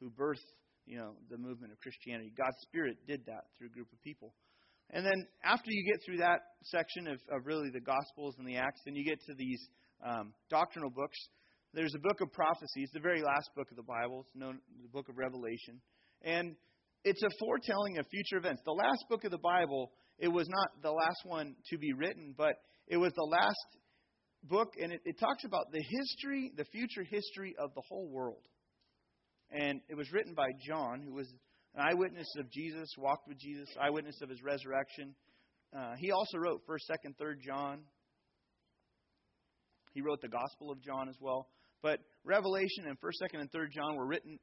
[0.00, 0.46] who birthed,
[0.86, 2.32] you know, the movement of Christianity.
[2.36, 4.34] God's Spirit did that through a group of people.
[4.90, 8.56] And then after you get through that section of, of really the Gospels and the
[8.56, 9.60] Acts, then you get to these
[10.04, 11.18] um, doctrinal books.
[11.74, 12.82] There's a book of prophecy.
[12.84, 14.24] It's the very last book of the Bible.
[14.24, 15.80] It's known the book of Revelation.
[16.22, 16.56] And
[17.04, 18.62] it's a foretelling of future events.
[18.64, 22.34] The last book of the Bible, it was not the last one to be written,
[22.36, 22.54] but
[22.86, 23.77] it was the last
[24.44, 28.46] book, and it, it talks about the history, the future history of the whole world.
[29.50, 31.32] And it was written by John, who was
[31.74, 35.14] an eyewitness of Jesus, walked with Jesus, eyewitness of his resurrection.
[35.76, 37.80] Uh, he also wrote 1st, 2nd, 3rd John.
[39.92, 41.48] He wrote the Gospel of John as well.
[41.82, 44.38] But Revelation and 1st, 2nd, and 3rd John were written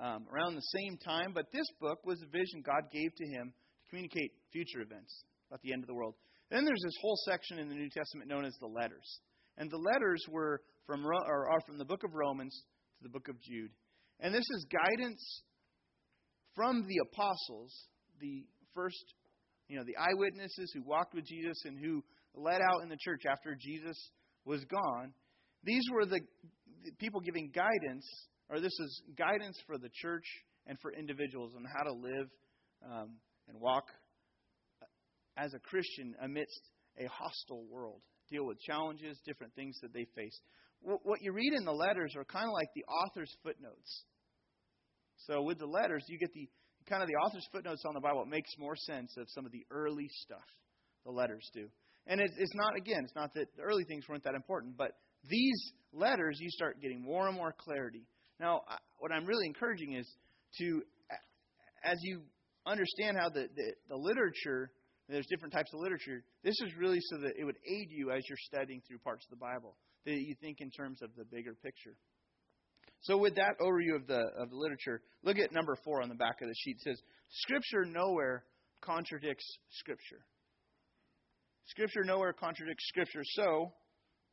[0.00, 1.32] um, around the same time.
[1.34, 5.60] But this book was a vision God gave to him to communicate future events about
[5.62, 6.14] the end of the world.
[6.50, 9.20] Then there's this whole section in the New Testament known as the letters.
[9.58, 12.54] And the letters were from or are from the book of Romans
[12.96, 13.70] to the book of Jude.
[14.20, 15.42] And this is guidance
[16.54, 17.72] from the apostles,
[18.20, 19.14] the first,
[19.68, 22.02] you know, the eyewitnesses who walked with Jesus and who
[22.34, 23.96] led out in the church after Jesus
[24.44, 25.12] was gone.
[25.64, 26.20] These were the,
[26.98, 28.06] people giving guidance,
[28.48, 30.24] or this is guidance for the church
[30.66, 32.28] and for individuals on how to live
[32.84, 33.16] um,
[33.48, 33.84] and walk
[35.36, 36.60] as a Christian amidst
[36.98, 40.38] a hostile world deal with challenges, different things that they face.
[40.80, 44.04] What you read in the letters are kind of like the author's footnotes.
[45.26, 46.48] So with the letters, you get the
[46.88, 48.22] kind of the author's footnotes on the Bible.
[48.22, 50.46] It makes more sense of some of the early stuff
[51.04, 51.68] the letters do.
[52.06, 54.92] And it's not again, it's not that the early things weren't that important, but
[55.28, 58.06] these letters you start getting more and more clarity.
[58.40, 58.60] Now,
[58.98, 60.08] what I'm really encouraging is
[60.58, 60.82] to,
[61.84, 62.22] as you
[62.66, 64.70] understand how the, the, the literature
[65.08, 66.22] there's different types of literature.
[66.44, 69.30] This is really so that it would aid you as you're studying through parts of
[69.30, 71.96] the Bible, that you think in terms of the bigger picture.
[73.00, 76.16] So, with that overview of the of the literature, look at number four on the
[76.16, 76.76] back of the sheet.
[76.76, 78.44] It says, "Scripture nowhere
[78.80, 80.24] contradicts Scripture."
[81.66, 83.22] Scripture nowhere contradicts Scripture.
[83.24, 83.72] So,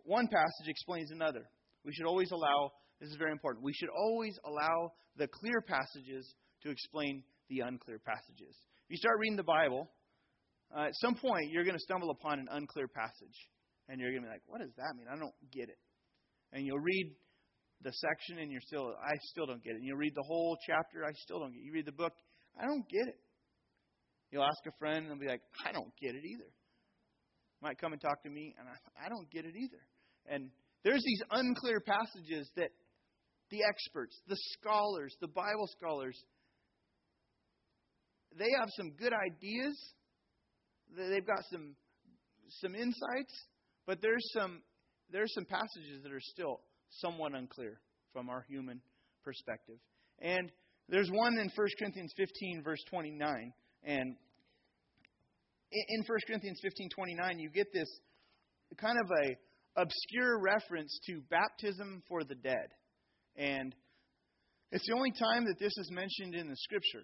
[0.04, 1.48] one passage explains another.
[1.84, 2.72] We should always allow.
[3.00, 3.64] This is very important.
[3.64, 6.34] We should always allow the clear passages
[6.64, 8.58] to explain the unclear passages.
[8.86, 9.90] If you start reading the Bible
[10.74, 13.36] uh, at some point, you're going to stumble upon an unclear passage.
[13.88, 15.06] And you're going to be like, what does that mean?
[15.12, 15.78] I don't get it.
[16.52, 17.14] And you'll read
[17.82, 19.78] the section and you're still, I still don't get it.
[19.78, 21.66] And you'll read the whole chapter, I still don't get it.
[21.66, 22.14] You read the book,
[22.60, 23.20] I don't get it.
[24.32, 26.50] You'll ask a friend and they'll be like, I don't get it either.
[27.62, 29.82] Might come and talk to me and I, I don't get it either.
[30.28, 30.50] And
[30.84, 32.70] there's these unclear passages that
[33.52, 36.18] the experts, the scholars, the Bible scholars,
[38.38, 39.78] they have some good ideas
[40.96, 41.76] they've got some
[42.62, 43.34] some insights,
[43.86, 44.62] but there's some
[45.12, 47.80] there's some passages that are still somewhat unclear
[48.14, 48.82] from our human
[49.24, 49.78] perspective.
[50.20, 50.52] And
[50.90, 53.54] there's one in 1 Corinthians 15 verse 29
[53.84, 54.16] and
[55.72, 57.90] in 1 Corinthians 15:29 you get this
[58.78, 62.68] kind of a obscure reference to baptism for the dead.
[63.36, 63.76] And
[64.72, 67.04] it's the only time that this is mentioned in the scripture.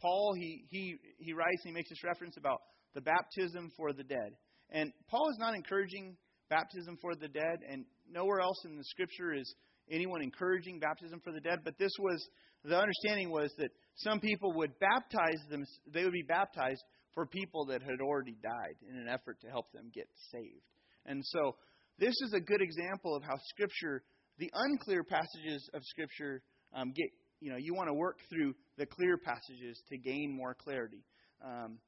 [0.00, 2.60] Paul he he he writes he makes this reference about
[2.94, 4.32] the baptism for the dead.
[4.70, 6.16] And Paul is not encouraging
[6.48, 9.54] baptism for the dead, and nowhere else in the scripture is
[9.90, 11.60] anyone encouraging baptism for the dead.
[11.64, 12.26] But this was
[12.64, 16.82] the understanding was that some people would baptize them; they would be baptized
[17.14, 20.64] for people that had already died in an effort to help them get saved.
[21.06, 21.56] And so,
[21.98, 24.02] this is a good example of how Scripture,
[24.38, 26.42] the unclear passages of Scripture,
[26.74, 27.08] um, get.
[27.40, 31.04] You know, you want to work through the clear passages to gain more clarity.
[31.40, 31.78] Um,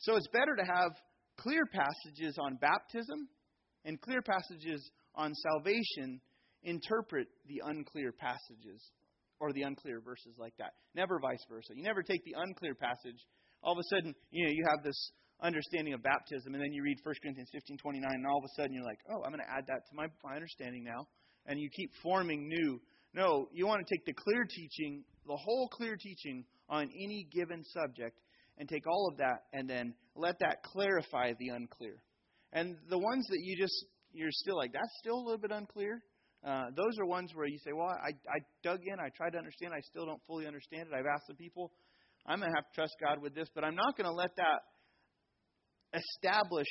[0.00, 0.92] so it's better to have
[1.38, 3.28] clear passages on baptism
[3.84, 6.20] and clear passages on salvation
[6.62, 8.80] interpret the unclear passages
[9.40, 10.72] or the unclear verses like that.
[10.94, 11.72] Never vice versa.
[11.74, 13.16] You never take the unclear passage.
[13.62, 16.82] All of a sudden, you know, you have this understanding of baptism, and then you
[16.82, 19.44] read 1 Corinthians 15 29, and all of a sudden you're like, oh, I'm going
[19.44, 21.06] to add that to my, my understanding now.
[21.46, 22.80] And you keep forming new.
[23.14, 27.64] No, you want to take the clear teaching, the whole clear teaching on any given
[27.64, 28.16] subject,
[28.60, 31.96] and take all of that and then let that clarify the unclear.
[32.52, 36.02] And the ones that you just, you're still like, that's still a little bit unclear.
[36.46, 39.38] Uh, those are ones where you say, well, I, I dug in, I tried to
[39.38, 40.94] understand, I still don't fully understand it.
[40.94, 41.72] I've asked the people,
[42.26, 44.36] I'm going to have to trust God with this, but I'm not going to let
[44.36, 44.60] that
[45.94, 46.68] establish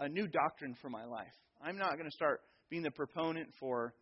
[0.00, 1.32] a new doctrine for my life.
[1.62, 3.94] I'm not going to start being the proponent for,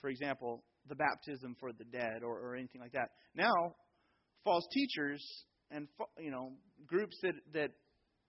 [0.00, 3.08] for example, the baptism for the dead or, or anything like that.
[3.34, 3.74] Now,
[4.44, 6.52] false teachers and you know
[6.86, 7.70] groups that that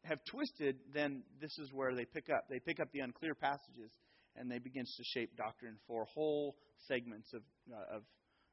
[0.03, 2.45] have twisted, then this is where they pick up.
[2.49, 3.91] They pick up the unclear passages
[4.35, 6.55] and they begin to shape doctrine for whole
[6.87, 8.03] segments of uh, of,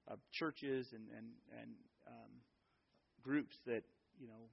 [0.08, 1.26] of churches and and
[1.60, 1.70] and
[2.06, 2.30] um,
[3.22, 3.82] groups that
[4.18, 4.48] you know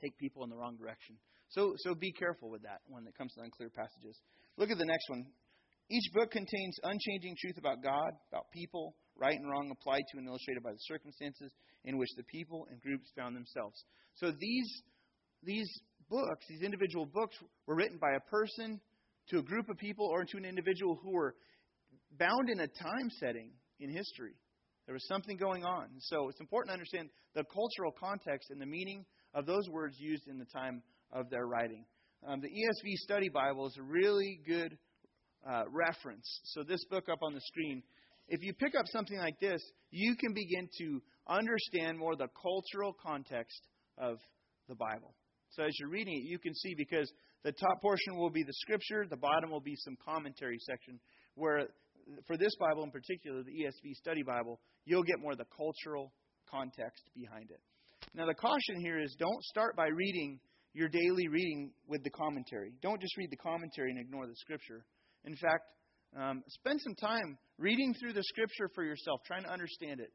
[0.00, 1.16] take people in the wrong direction.
[1.48, 4.18] So, so be careful with that when it comes to unclear passages.
[4.56, 5.26] Look at the next one.
[5.90, 10.26] Each book contains unchanging truth about God, about people, right and wrong applied to and
[10.26, 11.52] illustrated by the circumstances
[11.84, 13.84] in which the people and groups found themselves.
[14.14, 14.82] So these
[15.42, 15.68] these
[16.08, 18.80] books, these individual books, were written by a person
[19.28, 21.34] to a group of people or to an individual who were
[22.18, 24.34] bound in a time setting in history.
[24.86, 25.88] There was something going on.
[25.98, 30.28] So it's important to understand the cultural context and the meaning of those words used
[30.28, 31.84] in the time of their writing.
[32.26, 34.76] Um, the ESV Study Bible is a really good
[35.48, 36.40] uh, reference.
[36.44, 37.82] So, this book up on the screen,
[38.28, 42.94] if you pick up something like this, you can begin to understand more the cultural
[43.04, 43.60] context
[43.98, 44.18] of
[44.68, 45.14] the Bible.
[45.50, 47.10] So, as you're reading it, you can see because
[47.44, 50.98] the top portion will be the scripture, the bottom will be some commentary section,
[51.34, 51.68] where
[52.26, 56.12] for this Bible in particular, the ESV Study Bible, you'll get more of the cultural
[56.50, 57.60] context behind it.
[58.14, 60.38] Now, the caution here is don't start by reading
[60.74, 62.72] your daily reading with the commentary.
[62.82, 64.84] Don't just read the commentary and ignore the scripture.
[65.24, 65.64] In fact,
[66.16, 70.10] um, spend some time reading through the scripture for yourself, trying to understand it,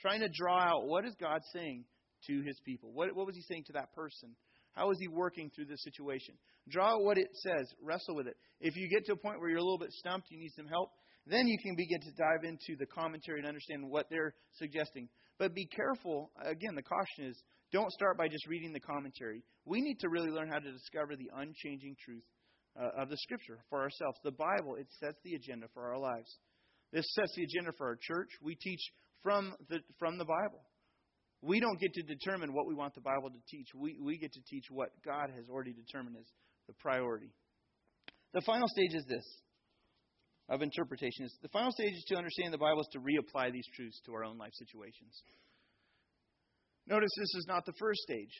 [0.00, 1.84] trying to draw out what is God saying
[2.26, 2.90] to his people.
[2.92, 4.34] What, what was he saying to that person?
[4.74, 6.34] How is he working through this situation?
[6.68, 8.36] Draw out what it says, wrestle with it.
[8.60, 10.66] If you get to a point where you're a little bit stumped, you need some
[10.66, 10.90] help,
[11.26, 15.08] then you can begin to dive into the commentary and understand what they're suggesting.
[15.38, 16.30] But be careful.
[16.44, 19.42] Again, the caution is don't start by just reading the commentary.
[19.64, 22.24] We need to really learn how to discover the unchanging truth
[22.78, 24.18] uh, of the Scripture for ourselves.
[24.22, 26.38] The Bible, it sets the agenda for our lives.
[26.92, 28.28] This sets the agenda for our church.
[28.42, 28.80] We teach
[29.22, 30.62] from the, from the Bible.
[31.42, 33.68] We don't get to determine what we want the Bible to teach.
[33.74, 36.26] We, we get to teach what God has already determined as
[36.66, 37.30] the priority.
[38.34, 39.24] The final stage is this
[40.48, 43.66] of interpretation is the final stage is to understand the Bible is to reapply these
[43.74, 45.22] truths to our own life situations.
[46.86, 48.32] Notice this is not the first stage.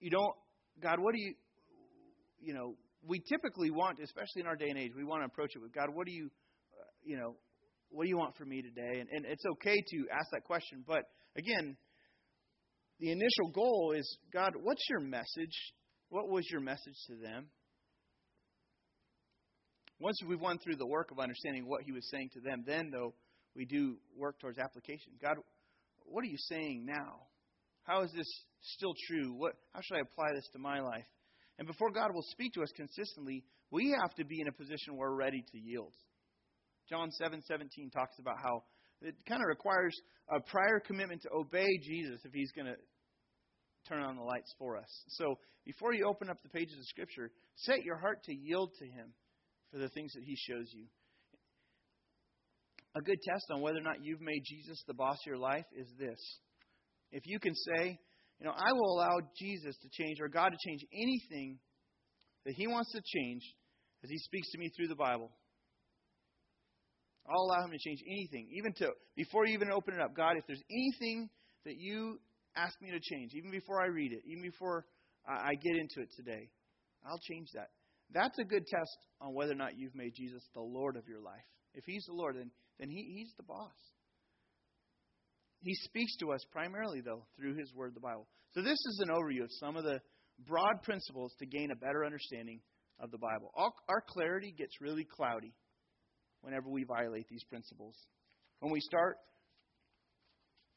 [0.00, 0.34] You don't,
[0.82, 1.34] God, what do you,
[2.40, 5.50] you know, we typically want, especially in our day and age, we want to approach
[5.54, 6.30] it with God, what do you,
[6.78, 7.36] uh, you know,
[7.90, 9.00] what do you want from me today?
[9.00, 11.02] And, and it's okay to ask that question, but
[11.36, 11.76] again,
[13.00, 15.72] the initial goal is God, what's your message?
[16.08, 17.48] What was your message to them?
[19.98, 22.90] Once we've won through the work of understanding what he was saying to them, then,
[22.92, 23.14] though,
[23.54, 25.12] we do work towards application.
[25.20, 25.36] God,
[26.04, 27.26] what are you saying now?
[27.84, 28.26] How is this
[28.60, 29.32] still true?
[29.32, 31.06] What, how should I apply this to my life?
[31.58, 34.96] And before God will speak to us consistently, we have to be in a position
[34.96, 35.94] where we're ready to yield.
[36.88, 38.64] John 7:17 7, talks about how
[39.00, 39.94] it kind of requires
[40.28, 42.76] a prior commitment to obey Jesus if he's going to
[43.88, 45.04] turn on the lights for us.
[45.08, 48.86] So before you open up the pages of Scripture, set your heart to yield to
[48.86, 49.12] him
[49.70, 50.86] for the things that He shows you.
[52.94, 55.64] A good test on whether or not you've made Jesus the boss of your life
[55.74, 56.20] is this.
[57.10, 57.98] If you can say,
[58.42, 61.60] you know, I will allow Jesus to change or God to change anything
[62.44, 63.40] that He wants to change
[64.02, 65.30] as He speaks to me through the Bible.
[67.24, 70.16] I'll allow Him to change anything, even to before you even open it up.
[70.16, 71.30] God, if there's anything
[71.64, 72.18] that you
[72.56, 74.86] ask me to change, even before I read it, even before
[75.24, 76.50] I get into it today,
[77.06, 77.68] I'll change that.
[78.12, 81.20] That's a good test on whether or not you've made Jesus the Lord of your
[81.20, 81.46] life.
[81.74, 82.50] If He's the Lord, then,
[82.80, 83.70] then he, He's the boss.
[85.62, 88.26] He speaks to us primarily, though, through His Word, the Bible.
[88.52, 90.00] So, this is an overview of some of the
[90.46, 92.60] broad principles to gain a better understanding
[93.00, 93.52] of the Bible.
[93.56, 95.54] Our clarity gets really cloudy
[96.40, 97.94] whenever we violate these principles.
[98.60, 99.16] When we start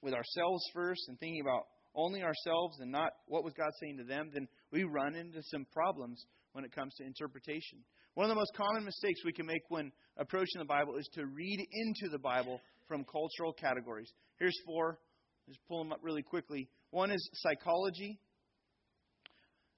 [0.02, 1.64] with ourselves first and thinking about
[1.96, 5.66] only ourselves and not what was God saying to them, then we run into some
[5.74, 6.24] problems
[6.54, 7.80] when it comes to interpretation.
[8.14, 11.26] One of the most common mistakes we can make when approaching the Bible is to
[11.26, 14.12] read into the Bible from cultural categories.
[14.40, 15.00] Here's four.
[15.48, 16.70] Just pull them up really quickly.
[16.92, 18.20] One is psychology.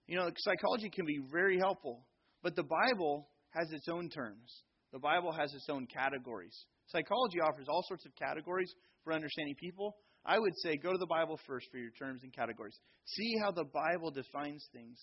[0.08, 2.06] You know, psychology can be very helpful,
[2.42, 4.64] but the Bible has its own terms.
[4.94, 6.56] The Bible has its own categories.
[6.88, 9.98] Psychology offers all sorts of categories for understanding people.
[10.26, 12.78] I would say go to the Bible first for your terms and categories.
[13.06, 14.98] See how the Bible defines things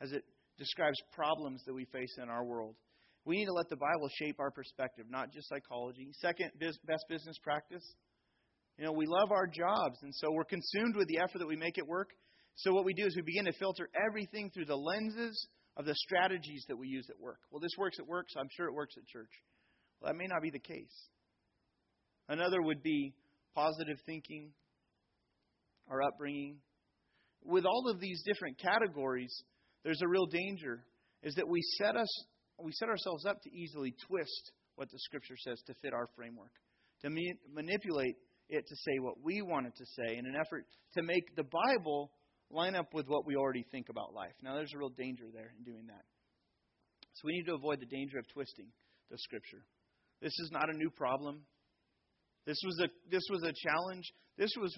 [0.00, 0.22] as it
[0.58, 2.76] describes problems that we face in our world.
[3.24, 6.08] We need to let the Bible shape our perspective, not just psychology.
[6.20, 7.84] Second, best business practice.
[8.78, 11.56] You know, we love our jobs, and so we're consumed with the effort that we
[11.56, 12.10] make at work.
[12.56, 15.46] So what we do is we begin to filter everything through the lenses
[15.76, 17.38] of the strategies that we use at work.
[17.50, 19.30] Well, this works at work, so I'm sure it works at church.
[20.00, 21.08] Well, that may not be the case.
[22.28, 23.14] Another would be
[23.54, 24.50] positive thinking,
[25.88, 26.56] our upbringing.
[27.44, 29.34] With all of these different categories,
[29.84, 30.84] there's a real danger
[31.22, 32.24] is that we set us
[32.58, 36.52] we set ourselves up to easily twist what the scripture says to fit our framework,
[37.02, 38.16] to ma- manipulate
[38.48, 41.44] it to say what we want it to say in an effort to make the
[41.44, 42.10] Bible
[42.50, 44.34] line up with what we already think about life.
[44.42, 46.04] Now, there's a real danger there in doing that.
[47.14, 48.68] So we need to avoid the danger of twisting
[49.10, 49.64] the Scripture.
[50.20, 51.42] This is not a new problem.
[52.46, 54.04] This was a this was a challenge.
[54.38, 54.76] This was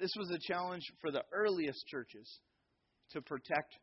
[0.00, 2.40] this was a challenge for the earliest churches
[3.10, 3.74] to protect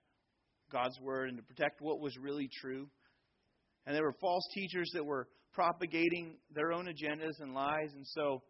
[0.72, 2.88] God's word and to protect what was really true.
[3.86, 7.92] And there were false teachers that were propagating their own agendas and lies.
[7.96, 8.42] And so,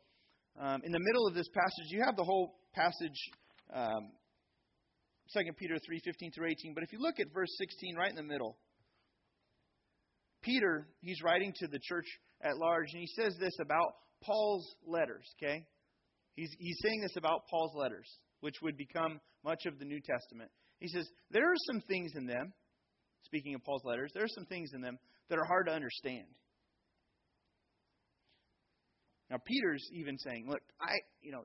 [0.59, 3.19] um, in the middle of this passage, you have the whole passage
[3.73, 4.11] um,
[5.33, 6.73] 2 Peter 3 15 through 18.
[6.73, 8.57] But if you look at verse 16, right in the middle,
[10.41, 12.05] Peter, he's writing to the church
[12.41, 15.65] at large, and he says this about Paul's letters, okay?
[16.35, 18.07] He's, he's saying this about Paul's letters,
[18.41, 20.51] which would become much of the New Testament.
[20.79, 22.53] He says, There are some things in them,
[23.23, 24.97] speaking of Paul's letters, there are some things in them
[25.29, 26.27] that are hard to understand.
[29.29, 31.43] Now, Peter's even saying, Look, I, you know,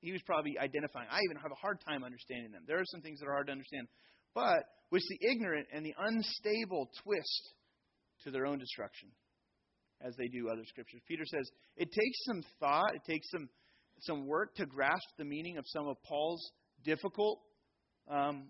[0.00, 1.08] he was probably identifying.
[1.10, 2.62] I even have a hard time understanding them.
[2.66, 3.88] There are some things that are hard to understand.
[4.34, 7.52] But with the ignorant and the unstable twist
[8.24, 9.10] to their own destruction,
[10.02, 11.00] as they do other scriptures.
[11.06, 13.48] Peter says it takes some thought, it takes some
[14.02, 16.52] some work to grasp the meaning of some of Paul's
[16.84, 17.38] difficult,
[18.10, 18.48] um,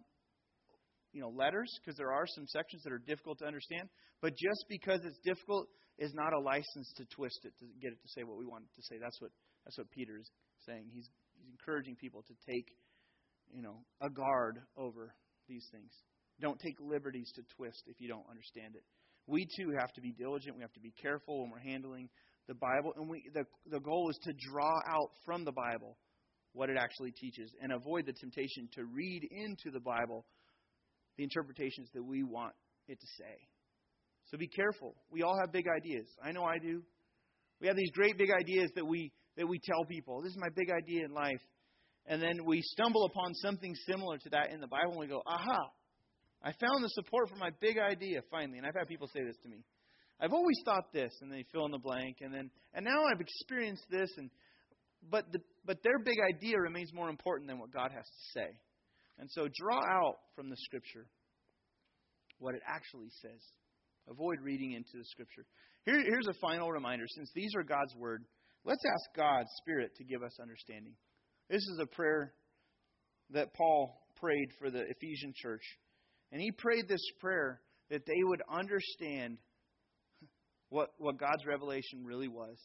[1.13, 3.89] you know, letters, because there are some sections that are difficult to understand.
[4.23, 8.01] But just because it's difficult is not a license to twist it to get it
[8.03, 8.99] to say what we want it to say.
[9.01, 9.31] That's what
[9.65, 10.31] that's what Peter is
[10.67, 10.87] saying.
[10.93, 12.69] He's he's encouraging people to take,
[13.53, 15.15] you know, a guard over
[15.49, 15.93] these things.
[16.41, 18.85] Don't take liberties to twist if you don't understand it.
[19.27, 20.57] We too have to be diligent.
[20.57, 22.09] We have to be careful when we're handling
[22.49, 25.97] the Bible, and we the the goal is to draw out from the Bible
[26.53, 30.25] what it actually teaches and avoid the temptation to read into the Bible
[31.21, 32.55] the interpretations that we want
[32.89, 33.37] it to say.
[34.31, 34.95] So be careful.
[35.11, 36.07] We all have big ideas.
[36.25, 36.83] I know I do.
[37.61, 40.49] We have these great big ideas that we that we tell people, this is my
[40.57, 41.41] big idea in life.
[42.07, 45.23] And then we stumble upon something similar to that in the Bible and we go,
[45.27, 45.59] aha,
[46.43, 48.57] I found the support for my big idea finally.
[48.57, 49.63] And I've had people say this to me.
[50.23, 53.21] I've always thought this, and they fill in the blank, and then and now I've
[53.21, 54.31] experienced this, and
[55.11, 58.59] but the, but their big idea remains more important than what God has to say.
[59.21, 61.07] And so draw out from the Scripture
[62.39, 63.41] what it actually says.
[64.09, 65.45] Avoid reading into the Scripture.
[65.85, 68.25] Here, here's a final reminder: since these are God's word,
[68.65, 70.95] let's ask God's Spirit to give us understanding.
[71.51, 72.33] This is a prayer
[73.31, 75.63] that Paul prayed for the Ephesian church,
[76.33, 77.61] and he prayed this prayer
[77.91, 79.37] that they would understand
[80.71, 82.57] what, what God's revelation really was.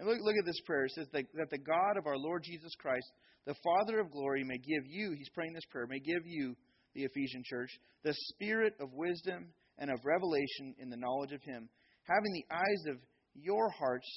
[0.00, 0.86] And look, look at this prayer.
[0.86, 3.04] It says that, that the God of our Lord Jesus Christ,
[3.44, 6.56] the Father of glory, may give you, he's praying this prayer, may give you,
[6.94, 7.70] the Ephesian church,
[8.02, 9.46] the spirit of wisdom
[9.78, 11.68] and of revelation in the knowledge of him,
[12.02, 12.96] having the eyes of
[13.34, 14.08] your hearts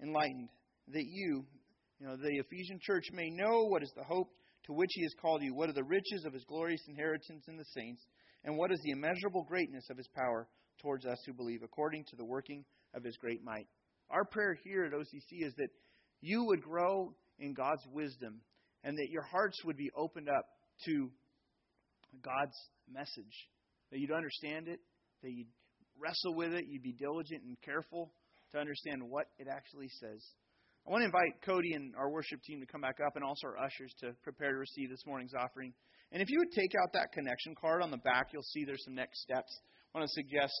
[0.00, 0.48] enlightened,
[0.88, 1.44] that you,
[1.98, 4.28] you know, the Ephesian church may know what is the hope
[4.64, 7.56] to which he has called you, what are the riches of his glorious inheritance in
[7.56, 8.02] the saints,
[8.44, 10.48] and what is the immeasurable greatness of his power
[10.80, 13.66] towards us who believe, according to the working of his great might.
[14.10, 15.68] Our prayer here at OCC is that
[16.20, 18.40] you would grow in God's wisdom
[18.84, 20.46] and that your hearts would be opened up
[20.86, 21.10] to
[22.22, 22.56] God's
[22.92, 23.48] message,
[23.90, 24.80] that you'd understand it,
[25.22, 25.48] that you'd
[25.98, 28.12] wrestle with it, you'd be diligent and careful
[28.52, 30.22] to understand what it actually says.
[30.86, 33.48] I want to invite Cody and our worship team to come back up and also
[33.48, 35.72] our ushers to prepare to receive this morning's offering.
[36.12, 38.84] And if you would take out that connection card on the back, you'll see there's
[38.84, 39.50] some next steps.
[39.92, 40.54] I want to suggest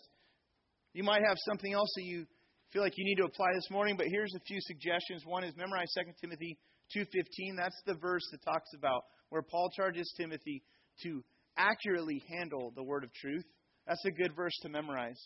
[0.94, 2.26] you might have something else that you
[2.72, 5.22] feel like you need to apply this morning, but here's a few suggestions.
[5.24, 6.58] One is memorize 2 Timothy
[6.94, 7.56] 2:15.
[7.56, 10.62] That's the verse that talks about where Paul charges Timothy
[11.02, 11.24] to
[11.56, 13.44] accurately handle the word of truth.
[13.86, 15.20] That's a good verse to memorize.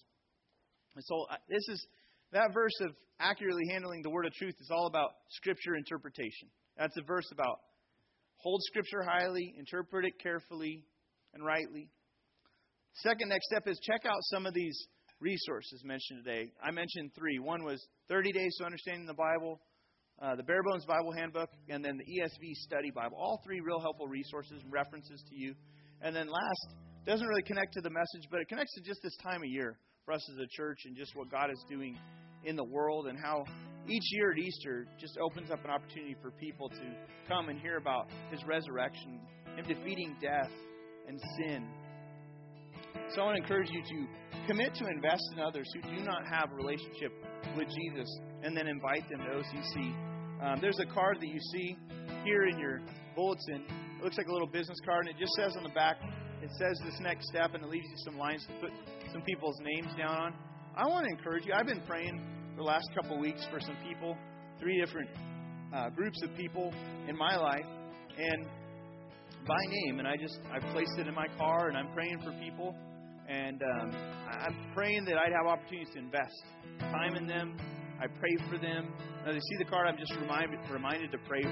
[0.95, 1.87] And so uh, this is
[2.33, 6.49] that verse of accurately handling the word of truth is all about scripture interpretation.
[6.77, 7.59] That's a verse about
[8.37, 10.85] hold scripture highly, interpret it carefully
[11.35, 11.91] and rightly.
[12.95, 14.87] Second next step is check out some of these
[15.21, 16.51] resources mentioned today.
[16.63, 17.39] I mentioned three.
[17.39, 19.61] One was 30 Days to Understanding the Bible,
[20.21, 23.17] uh, the Bare Bones Bible Handbook, and then the ESV Study Bible.
[23.19, 25.55] All three real helpful resources and references to you.
[26.01, 26.75] And then last,
[27.07, 29.79] doesn't really connect to the message, but it connects to just this time of year
[30.05, 31.97] for us as a church and just what God is doing
[32.45, 33.45] in the world and how
[33.89, 36.95] each year at Easter just opens up an opportunity for people to
[37.29, 39.21] come and hear about His resurrection,
[39.57, 40.51] Him defeating death
[41.09, 41.67] and sin.
[43.15, 44.07] So I want to encourage you to
[44.47, 47.13] commit to invest in others who do not have a relationship
[47.57, 48.09] with Jesus
[48.43, 49.95] and then invite them to OCC.
[50.43, 51.77] Um, there's a card that you see
[52.25, 52.81] here in your
[53.15, 53.65] bulletin.
[53.99, 55.97] It looks like a little business card, and it just says on the back,
[56.43, 58.71] it says this next step, and it leaves you some lines to put
[59.13, 60.35] some people's names down on.
[60.77, 61.53] I want to encourage you.
[61.53, 62.23] I've been praying
[62.57, 64.17] the last couple weeks for some people,
[64.59, 65.11] three different
[65.75, 66.73] uh, groups of people
[67.09, 67.67] in my life,
[68.17, 68.47] and
[69.47, 69.99] by name.
[69.99, 72.75] And I just I placed it in my car, and I'm praying for people,
[73.29, 73.95] and um,
[74.31, 76.35] I'm praying that I'd have opportunities to invest
[76.81, 77.57] time in them.
[78.01, 78.89] I pray for them.
[79.27, 79.87] Now they see the card.
[79.87, 81.43] I'm just reminded reminded to pray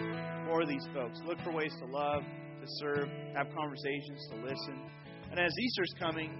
[0.46, 1.20] for these folks.
[1.26, 4.90] Look for ways to love, to serve, have conversations, to listen.
[5.30, 6.32] And as Easter's coming,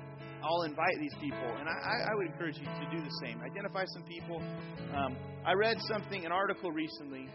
[0.43, 3.41] I'll invite these people, and I, I would encourage you to do the same.
[3.43, 4.41] Identify some people.
[4.95, 7.29] Um, I read something, an article recently,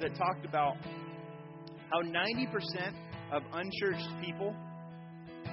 [0.00, 0.76] that talked about
[1.92, 2.94] how 90%
[3.32, 4.54] of unchurched people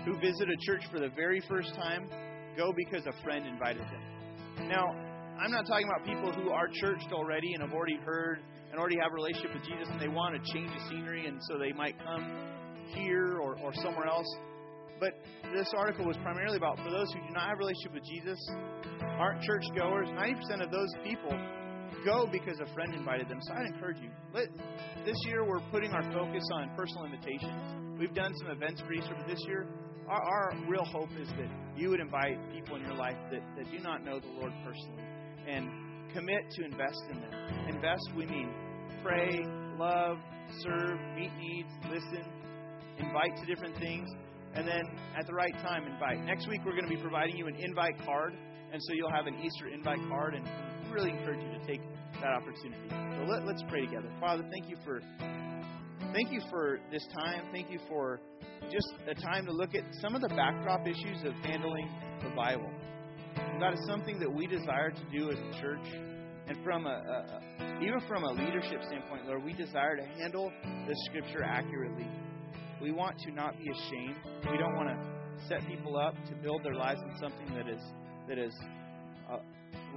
[0.06, 2.10] who visit a church for the very first time
[2.56, 4.68] go because a friend invited them.
[4.68, 4.88] Now,
[5.40, 8.40] I'm not talking about people who are churched already and have already heard
[8.72, 11.40] and already have a relationship with Jesus and they want to change the scenery and
[11.48, 12.26] so they might come
[12.96, 14.28] here or, or somewhere else.
[15.00, 15.14] But
[15.54, 18.40] this article was primarily about for those who do not have a relationship with Jesus,
[19.20, 21.38] aren't church goers, 90% of those people
[22.06, 23.40] go because a friend invited them.
[23.42, 24.10] So I'd encourage you.
[24.34, 24.48] Let,
[25.06, 28.00] this year we're putting our focus on personal invitations.
[28.00, 29.68] We've done some events for Easter, but this year
[30.08, 33.72] our, our real hope is that you would invite people in your life that, that
[33.72, 35.04] do not know the Lord personally
[35.48, 35.70] and
[36.14, 37.34] commit to invest in them.
[37.70, 38.50] Invest, we mean
[39.04, 39.44] pray,
[39.78, 40.18] love,
[40.64, 42.24] serve, meet needs, listen,
[43.00, 44.10] invite to different things
[44.58, 44.82] and then
[45.16, 46.26] at the right time, invite.
[46.26, 48.34] Next week, we're going to be providing you an invite card,
[48.74, 50.48] and so you'll have an Easter invite card, and
[50.92, 51.82] really encourage you to take
[52.22, 52.90] that opportunity.
[52.90, 54.10] So let, let's pray together.
[54.20, 55.02] Father, thank you for
[56.14, 57.46] thank you for this time.
[57.52, 58.20] Thank you for
[58.72, 61.90] just a time to look at some of the backdrop issues of handling
[62.24, 62.70] the Bible.
[63.60, 65.86] God, it's something that we desire to do as a church.
[66.48, 70.96] And from a, a, even from a leadership standpoint, Lord, we desire to handle the
[71.06, 72.08] Scripture accurately.
[72.82, 74.16] We want to not be ashamed.
[74.50, 77.82] We don't want to set people up to build their lives in something that is
[78.28, 78.54] that is
[79.30, 79.38] uh,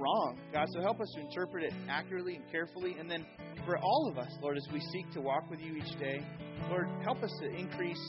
[0.01, 0.37] wrong.
[0.51, 2.95] God, so help us to interpret it accurately and carefully.
[2.99, 3.25] And then
[3.65, 6.25] for all of us, Lord, as we seek to walk with you each day,
[6.69, 8.01] Lord, help us to increase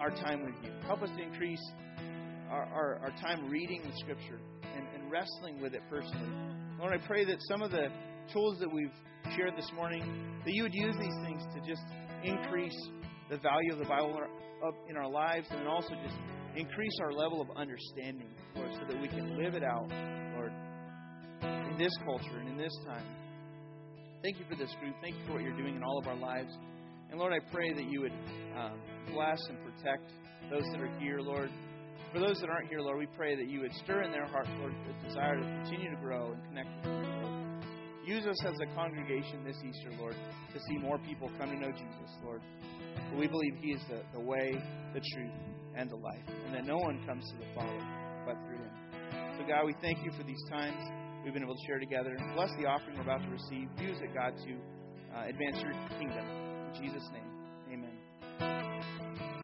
[0.00, 0.70] our time with you.
[0.86, 1.60] Help us to increase
[2.50, 4.40] our, our, our time reading the Scripture
[4.74, 6.30] and, and wrestling with it personally.
[6.78, 7.88] Lord, I pray that some of the
[8.32, 8.90] tools that we've
[9.36, 10.02] shared this morning,
[10.44, 11.82] that you would use these things to just
[12.24, 12.76] increase
[13.28, 14.18] the value of the Bible
[14.88, 16.16] in our lives, and also just
[16.56, 19.88] increase our level of understanding, Lord, so that we can live it out,
[21.80, 23.06] this culture and in this time.
[24.22, 24.94] Thank you for this group.
[25.00, 26.52] Thank you for what you're doing in all of our lives.
[27.10, 28.12] And Lord, I pray that you would
[28.54, 28.78] um,
[29.14, 30.04] bless and protect
[30.50, 31.48] those that are here, Lord.
[32.12, 34.50] For those that aren't here, Lord, we pray that you would stir in their hearts,
[34.58, 37.64] Lord, the desire to continue to grow and connect with you, Lord.
[38.04, 40.16] Use us as a congregation this Easter, Lord,
[40.52, 42.42] to see more people come to know Jesus, Lord.
[43.10, 44.52] For we believe He is the, the way,
[44.92, 45.32] the truth,
[45.76, 47.80] and the life, and that no one comes to the Father
[48.26, 49.38] but through Him.
[49.38, 50.76] So, God, we thank you for these times
[51.24, 52.16] we've been able to share together.
[52.34, 53.68] Bless the offering we're about to receive.
[53.80, 54.52] Use it, God, to
[55.16, 56.24] uh, advance your kingdom.
[56.74, 57.29] In Jesus' name.